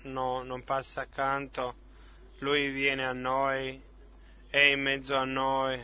[0.03, 1.77] no, non passa accanto,
[2.39, 3.81] lui viene a noi,
[4.51, 5.81] è in mezzo a noi,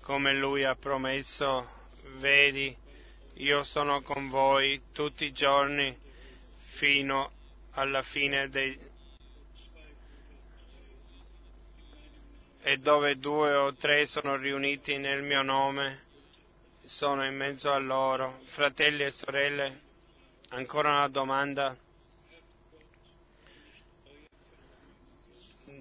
[0.00, 1.70] come lui ha promesso,
[2.16, 2.76] vedi,
[3.34, 5.96] io sono con voi tutti i giorni
[6.56, 7.30] fino
[7.74, 8.88] alla fine dei...
[12.62, 16.02] e dove due o tre sono riuniti nel mio nome,
[16.84, 18.40] sono in mezzo a loro.
[18.46, 19.88] Fratelli e sorelle,
[20.50, 21.76] ancora una domanda.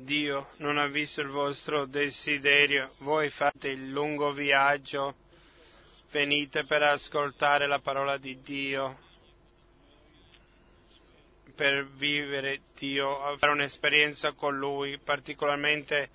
[0.01, 5.15] Dio non ha visto il vostro desiderio, voi fate il lungo viaggio,
[6.11, 9.07] venite per ascoltare la parola di Dio.
[11.55, 16.09] Per vivere Dio, fare un'esperienza con Lui, particolarmente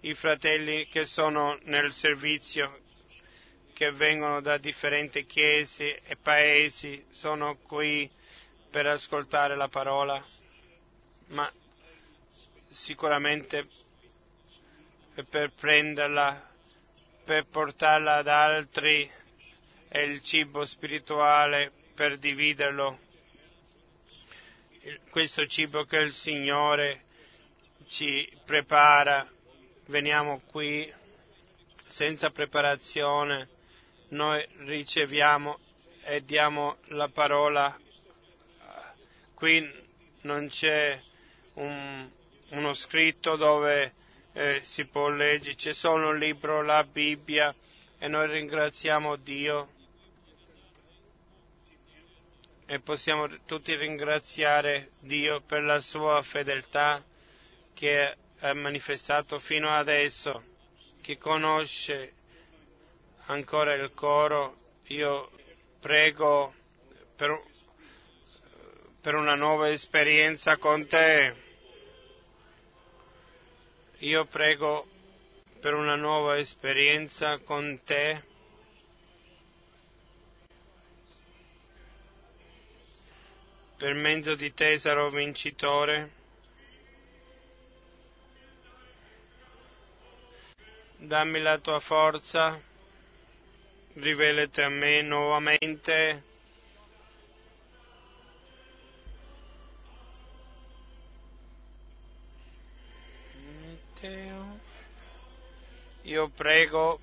[0.00, 2.78] i fratelli che sono nel servizio,
[3.74, 8.08] che vengono da differenti chiese e paesi, sono qui
[8.70, 10.24] per ascoltare la parola,
[11.26, 11.52] ma
[12.70, 13.66] sicuramente
[15.28, 16.50] per prenderla,
[17.24, 19.10] per portarla ad altri,
[19.88, 22.98] è il cibo spirituale per dividerlo.
[25.10, 27.02] Questo cibo che il Signore
[27.86, 29.28] ci prepara,
[29.86, 30.92] veniamo qui
[31.86, 33.48] senza preparazione,
[34.08, 35.58] noi riceviamo
[36.02, 37.76] e diamo la parola.
[39.34, 39.82] Qui
[40.22, 41.00] non c'è
[41.54, 42.08] un,
[42.50, 43.92] uno scritto dove
[44.32, 47.54] eh, si può leggere, c'è solo un libro, la Bibbia,
[47.98, 49.68] e noi ringraziamo Dio
[52.66, 57.02] e possiamo tutti ringraziare Dio per la sua fedeltà
[57.74, 60.42] che ha manifestato fino adesso,
[61.00, 62.12] che conosce
[63.26, 64.56] ancora il coro.
[64.88, 65.30] Io
[65.80, 66.54] prego
[67.16, 67.40] per,
[69.00, 71.34] per una nuova esperienza con te.
[73.98, 74.86] Io prego
[75.60, 78.32] per una nuova esperienza con te
[83.84, 86.10] per mezzo di te sarò vincitore.
[90.96, 92.58] Dammi la tua forza,
[93.94, 96.32] rivelati a me nuovamente.
[106.02, 107.00] Io prego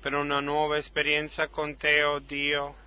[0.00, 2.84] per una nuova esperienza con te, oh Dio.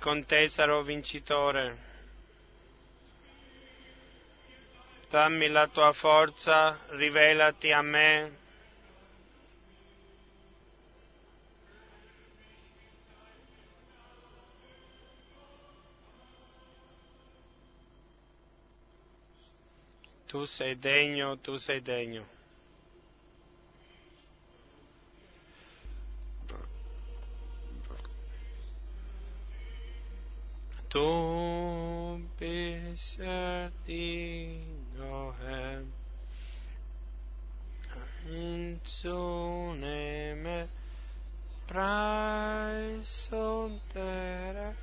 [0.00, 1.89] con te sarò vincitore.
[5.10, 8.30] Dammi la tua forza, rivelati a me.
[20.28, 22.24] Tu sei degno, tu sei degno.
[30.88, 33.20] Tu bist
[35.10, 35.82] digno, Herr,
[38.26, 39.08] hinzunehme
[41.66, 44.74] Preis und Ehre.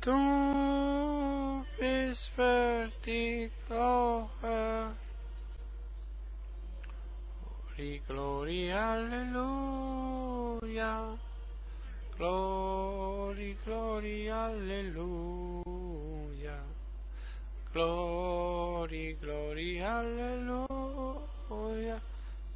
[0.00, 1.64] Du
[8.06, 9.32] glory, alleluia.
[12.22, 15.58] Glory, glory, alleluia.
[17.72, 20.68] Glory, glory, alleluia.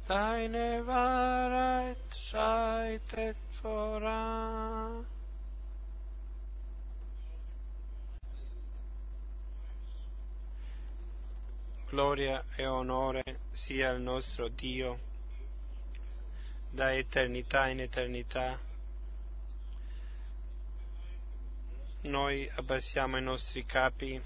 [0.07, 5.05] Deine Wahrheit schreitet voran.
[11.89, 13.21] Gloria e onore
[13.51, 14.97] sia al nostro Dio
[16.69, 18.66] da eternità in eternità.
[22.01, 24.21] Noi abbassiamo i nostri capi,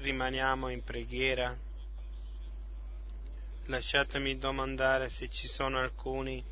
[0.00, 1.56] rimaniamo in preghiera.
[3.64, 6.44] Lasciatemi domandare se ci sono alcuni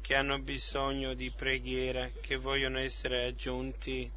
[0.00, 4.10] che hanno bisogno di preghiera, che vogliono essere aggiunti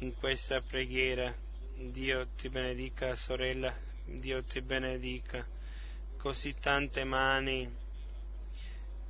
[0.00, 1.34] in questa preghiera.
[1.74, 3.74] Dio ti benedica, sorella,
[4.04, 5.46] Dio ti benedica.
[6.18, 7.74] Così tante mani,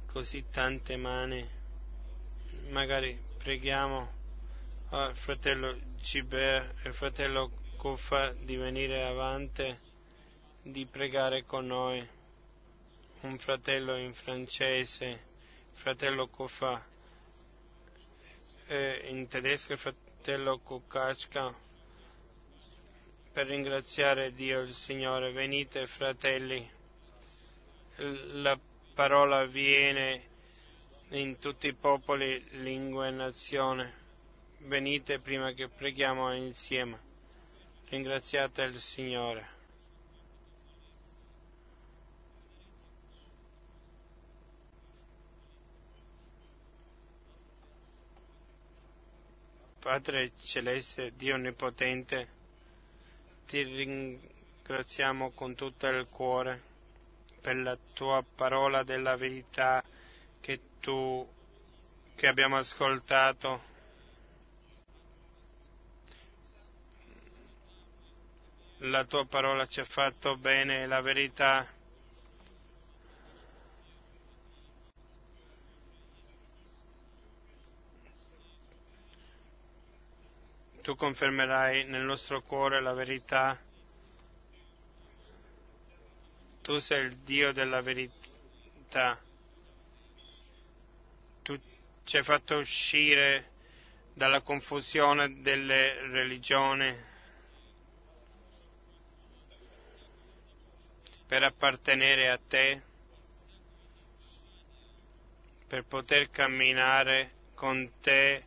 [0.06, 1.46] così tante mani.
[2.68, 4.22] Magari preghiamo
[4.96, 9.76] al fratello Ciber e al fratello Cuffa di venire avanti,
[10.62, 12.08] di pregare con noi.
[13.22, 15.20] Un fratello in francese,
[15.72, 16.80] fratello Cuffa,
[18.68, 21.52] in tedesco fratello Kukashka
[23.32, 25.32] per ringraziare Dio il Signore.
[25.32, 26.70] Venite fratelli,
[27.96, 28.56] la
[28.94, 30.22] parola viene
[31.08, 34.02] in tutti i popoli, lingue e nazioni.
[34.66, 36.98] Venite prima che preghiamo insieme.
[37.90, 39.46] Ringraziate il Signore.
[49.80, 52.28] Padre Celeste, Dio Onnipotente,
[53.46, 56.62] ti ringraziamo con tutto il cuore
[57.42, 59.84] per la tua parola della verità
[60.40, 61.28] che tu
[62.14, 63.73] che abbiamo ascoltato.
[68.86, 71.66] La tua parola ci ha fatto bene, la verità.
[80.82, 83.58] tu confermerai nel nostro cuore la verità.
[86.60, 89.18] Tu sei il Dio della verità.
[91.40, 91.58] Tu
[92.04, 93.48] ci hai fatto uscire
[94.12, 97.12] dalla confusione delle religioni
[101.34, 102.80] per appartenere a te,
[105.66, 108.44] per poter camminare con te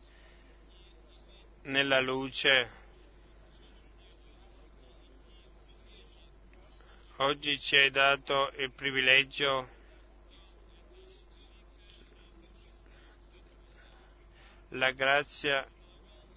[1.64, 2.70] nella luce.
[7.16, 9.68] Oggi ci hai dato il privilegio
[14.68, 15.62] la grazia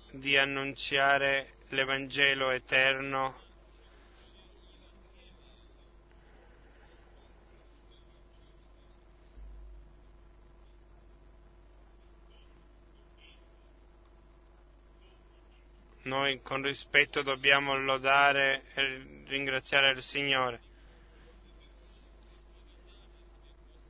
[0.09, 3.49] di annunziare l'Evangelo eterno
[16.11, 20.59] noi con rispetto dobbiamo lodare e ringraziare il Signore.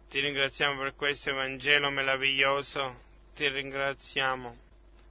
[0.07, 3.01] Ti ringraziamo per questo Evangelo meraviglioso,
[3.33, 4.55] ti ringraziamo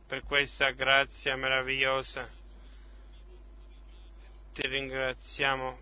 [0.07, 2.29] per questa grazia meravigliosa,
[4.53, 5.81] ti ringraziamo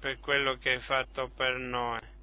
[0.00, 2.13] per quello che hai fatto per noi.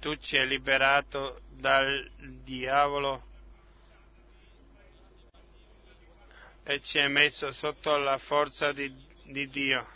[0.00, 3.26] Tu ci hai liberato dal diavolo
[6.62, 8.94] e ci hai messo sotto la forza di,
[9.24, 9.86] di Dio.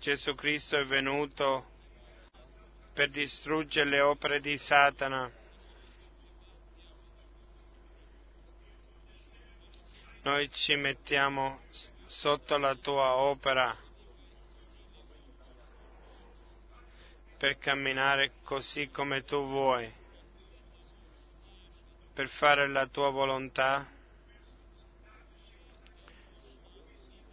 [0.00, 1.68] Gesù Cristo è venuto
[2.92, 5.30] per distruggere le opere di Satana.
[10.22, 11.60] Noi ci mettiamo
[12.06, 13.76] sotto la tua opera
[17.40, 19.90] per camminare così come tu vuoi,
[22.12, 23.90] per fare la tua volontà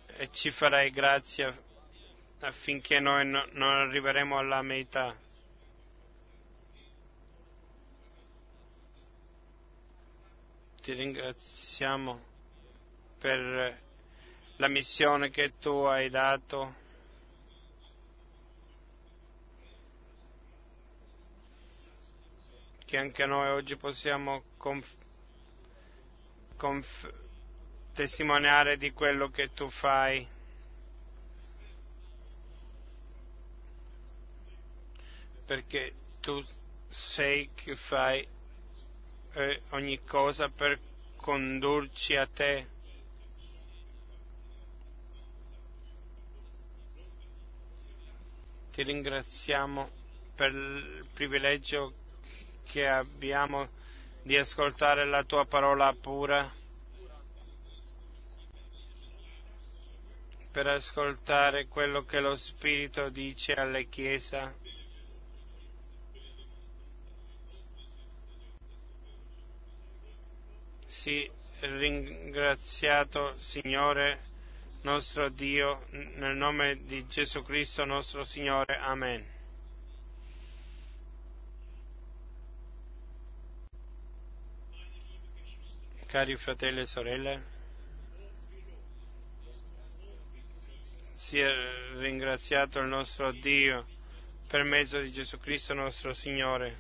[0.06, 1.54] e ci farai grazia
[2.40, 5.14] affinché noi no, non arriveremo alla metà.
[10.84, 12.24] Ti ringraziamo
[13.20, 13.82] per
[14.56, 16.86] la missione che tu hai dato.
[22.88, 24.96] Che anche noi oggi possiamo conf-
[26.56, 27.14] conf-
[27.94, 30.26] testimoniare di quello che tu fai.
[35.46, 36.42] Perché tu
[36.88, 38.26] sei che fai
[39.34, 40.80] eh, ogni cosa per
[41.18, 42.68] condurci a te.
[48.72, 49.90] Ti ringraziamo
[50.36, 52.06] per il privilegio
[52.68, 53.70] che abbiamo
[54.22, 56.52] di ascoltare la tua parola pura,
[60.52, 64.54] per ascoltare quello che lo Spirito dice alle Chiesa.
[70.88, 71.30] Sì,
[71.60, 74.20] ringraziato Signore
[74.82, 78.78] nostro Dio, nel nome di Gesù Cristo nostro Signore.
[78.78, 79.37] Amen.
[86.08, 87.44] Cari fratelli e sorelle,
[91.12, 91.52] sia
[91.98, 93.86] ringraziato il nostro Dio
[94.48, 96.78] per mezzo di Gesù Cristo nostro Signore.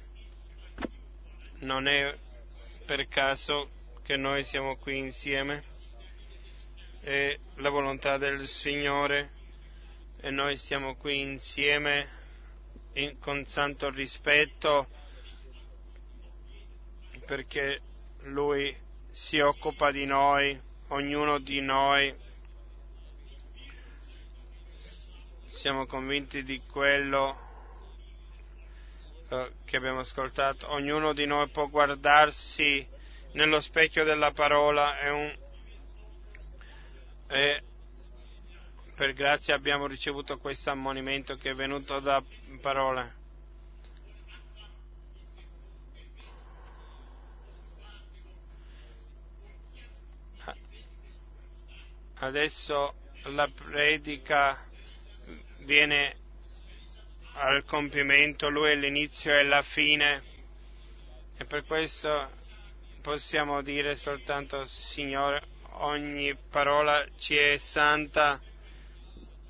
[1.60, 2.18] Non è
[2.86, 3.70] per caso
[4.02, 5.62] che noi siamo qui insieme,
[7.02, 9.32] è la volontà del Signore
[10.22, 12.08] e noi siamo qui insieme
[12.94, 14.88] in, con santo rispetto
[17.26, 17.82] perché
[18.22, 18.86] Lui
[19.18, 20.57] si occupa di noi,
[20.89, 22.15] ognuno di noi.
[25.48, 27.35] Siamo convinti di quello
[29.30, 30.72] eh, che abbiamo ascoltato.
[30.72, 32.88] Ognuno di noi può guardarsi
[33.31, 35.38] nello specchio della parola e, un,
[37.27, 37.64] e
[38.95, 42.23] per grazia abbiamo ricevuto questo ammonimento che è venuto da
[42.61, 43.16] parole.
[52.19, 52.95] Adesso
[53.26, 54.65] la predica
[55.60, 56.15] viene
[57.34, 60.23] al compimento, lui è l'inizio e la fine.
[61.38, 62.31] E per questo
[63.02, 68.41] possiamo dire soltanto Signore, ogni parola ci è santa,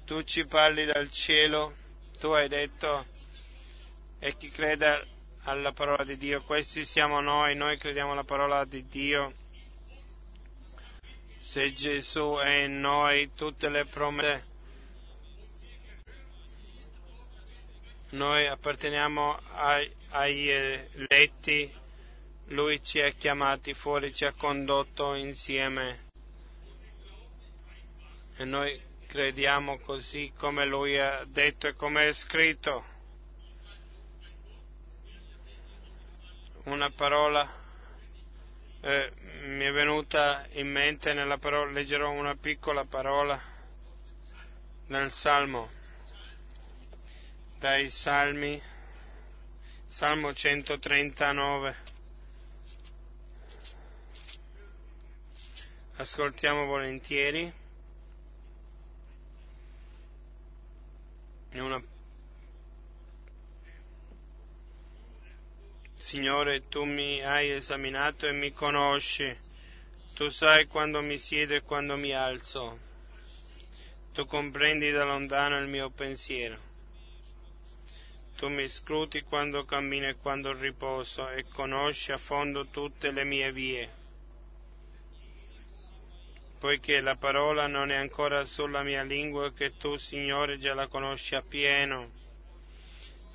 [0.06, 1.74] tu ci parli dal cielo,
[2.20, 3.06] tu hai detto
[4.20, 5.08] e chi crede
[5.44, 9.46] alla parola di Dio, questi siamo noi, noi crediamo alla parola di Dio
[11.48, 14.46] se Gesù è in noi, tutte le promesse,
[18.10, 21.74] noi apparteniamo ai, agli eletti,
[22.48, 26.10] Lui ci ha chiamati fuori, ci ha condotto insieme
[28.36, 32.84] e noi crediamo così come Lui ha detto e come è scritto.
[36.66, 37.50] Una parola
[38.82, 39.12] eh,
[39.44, 43.40] mi è venuta in mente nella parola, leggerò una piccola parola
[44.88, 45.70] nel Salmo,
[47.60, 48.62] dai Salmi,
[49.88, 51.76] Salmo 139.
[55.98, 57.52] Ascoltiamo volentieri
[61.54, 61.82] una
[66.08, 69.28] Signore, tu mi hai esaminato e mi conosci.
[70.14, 72.80] Tu sai quando mi siedo e quando mi alzo.
[74.14, 76.58] Tu comprendi da lontano il mio pensiero.
[78.38, 83.52] Tu mi scruti quando cammino e quando riposo e conosci a fondo tutte le mie
[83.52, 83.90] vie.
[86.58, 91.36] Poiché la parola non è ancora sulla mia lingua che tu, Signore, già la conosci
[91.36, 92.17] appieno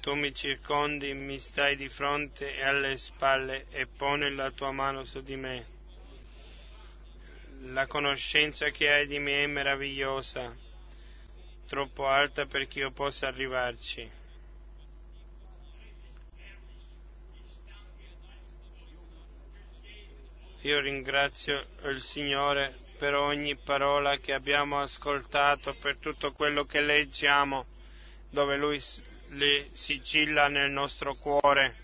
[0.03, 5.05] tu mi circondi, mi stai di fronte e alle spalle e poni la tua mano
[5.05, 5.66] su di me.
[7.66, 10.57] La conoscenza che hai di me è meravigliosa,
[11.69, 14.11] troppo alta perché io possa arrivarci.
[20.62, 27.66] Io ringrazio il Signore per ogni parola che abbiamo ascoltato, per tutto quello che leggiamo,
[28.31, 28.81] dove Lui
[29.32, 31.76] li sigilla nel nostro cuore.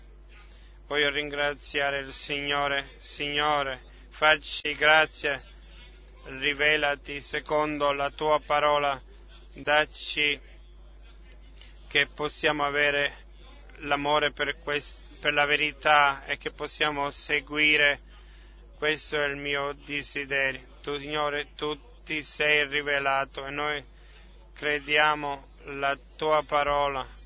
[0.87, 2.89] Voglio ringraziare il Signore.
[2.99, 5.41] Signore, facci grazia,
[6.25, 9.01] rivelati secondo la tua parola,
[9.53, 10.39] dacci
[11.87, 13.25] che possiamo avere
[13.77, 18.01] l'amore per, quest- per la verità e che possiamo seguire.
[18.77, 20.77] Questo è il mio desiderio.
[20.81, 23.83] Tu, Signore, tu ti sei rivelato e noi
[24.53, 27.17] crediamo la tua parola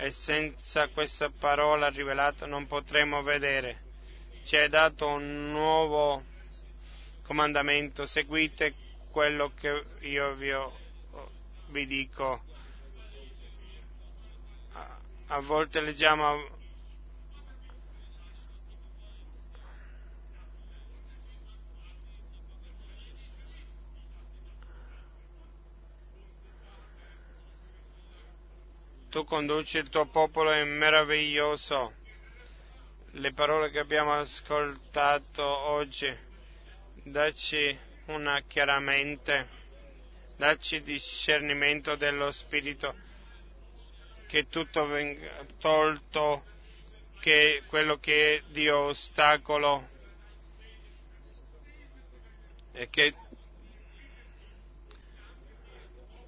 [0.00, 3.80] e senza questa parola rivelata non potremo vedere.
[4.44, 6.22] Ci hai dato un nuovo
[7.24, 8.74] comandamento, seguite
[9.10, 10.52] quello che io vi,
[11.70, 12.42] vi dico
[15.26, 16.57] a volte leggiamo
[29.10, 31.94] tu conduci il tuo popolo è meraviglioso.
[33.12, 36.14] Le parole che abbiamo ascoltato oggi,
[37.04, 37.76] dacci
[38.06, 39.48] una chiaramente,
[40.36, 42.94] dacci discernimento dello Spirito
[44.26, 46.44] che tutto venga tolto,
[47.20, 49.88] che quello che è di ostacolo
[52.72, 53.14] e che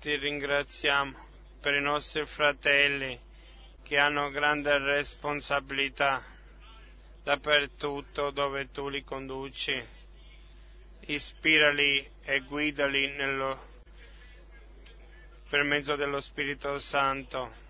[0.01, 1.29] ti ringraziamo
[1.61, 3.19] per i nostri fratelli
[3.83, 6.25] che hanno grande responsabilità
[7.23, 9.99] dappertutto dove tu li conduci.
[11.07, 13.67] Ispirali e guidali nello,
[15.49, 17.69] per mezzo dello Spirito Santo.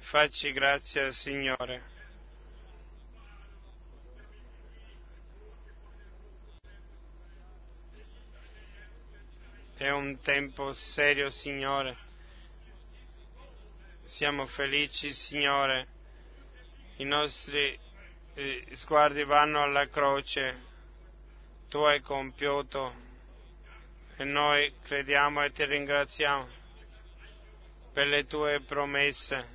[0.00, 1.91] Facci grazia, Signore.
[9.82, 11.96] È un tempo serio, Signore.
[14.04, 15.88] Siamo felici, Signore.
[16.98, 17.76] I nostri
[18.34, 20.56] eh, sguardi vanno alla croce.
[21.68, 22.94] Tu hai compiuto
[24.18, 26.48] e noi crediamo e ti ringraziamo
[27.92, 29.48] per le tue promesse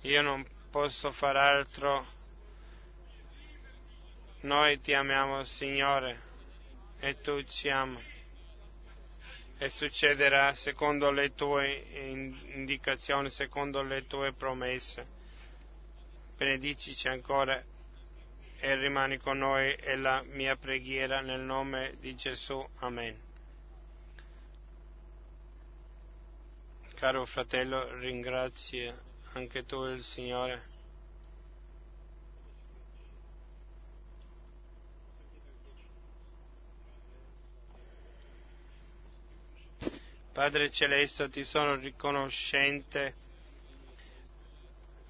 [0.00, 2.04] io non posso far altro.
[4.40, 6.20] Noi ti amiamo, Signore,
[6.98, 8.15] e tu ci ami.
[9.58, 11.84] E succederà secondo le tue
[12.54, 15.06] indicazioni, secondo le tue promesse.
[16.36, 17.62] Benedicici ancora
[18.58, 22.66] e rimani con noi è la mia preghiera nel nome di Gesù.
[22.80, 23.18] Amen.
[26.94, 28.98] Caro fratello, ringrazio
[29.32, 30.75] anche tu il Signore.
[40.36, 43.14] Padre Celeste, ti sono riconoscente.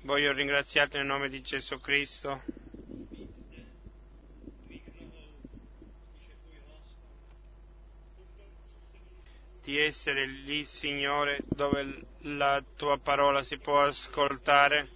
[0.03, 2.45] Voglio ringraziarti nel nome di Gesù Cristo.
[9.65, 14.89] di essere lì, Signore, dove la tua parola si può ascoltare.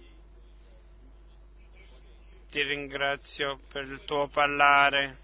[2.49, 5.17] Ti ringrazio per il tuo parlare,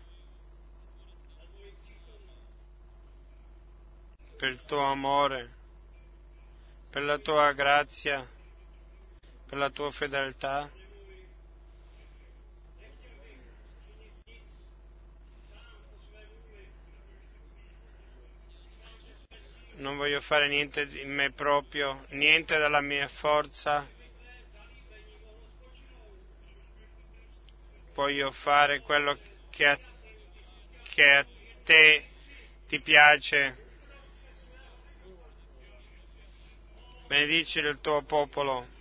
[4.38, 5.52] per il tuo amore,
[6.90, 8.26] per la tua grazia,
[9.48, 10.70] per la tua fedeltà.
[19.78, 23.88] non voglio fare niente di me proprio, niente dalla mia forza.
[27.94, 29.18] Voglio fare quello
[29.50, 29.80] che a,
[30.84, 31.26] che a
[31.64, 32.06] te
[32.68, 33.66] ti piace.
[37.08, 38.77] Benedici il tuo popolo.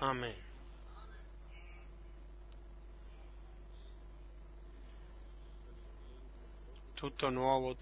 [0.00, 0.34] Amen.
[6.94, 7.76] Tutto nuovo.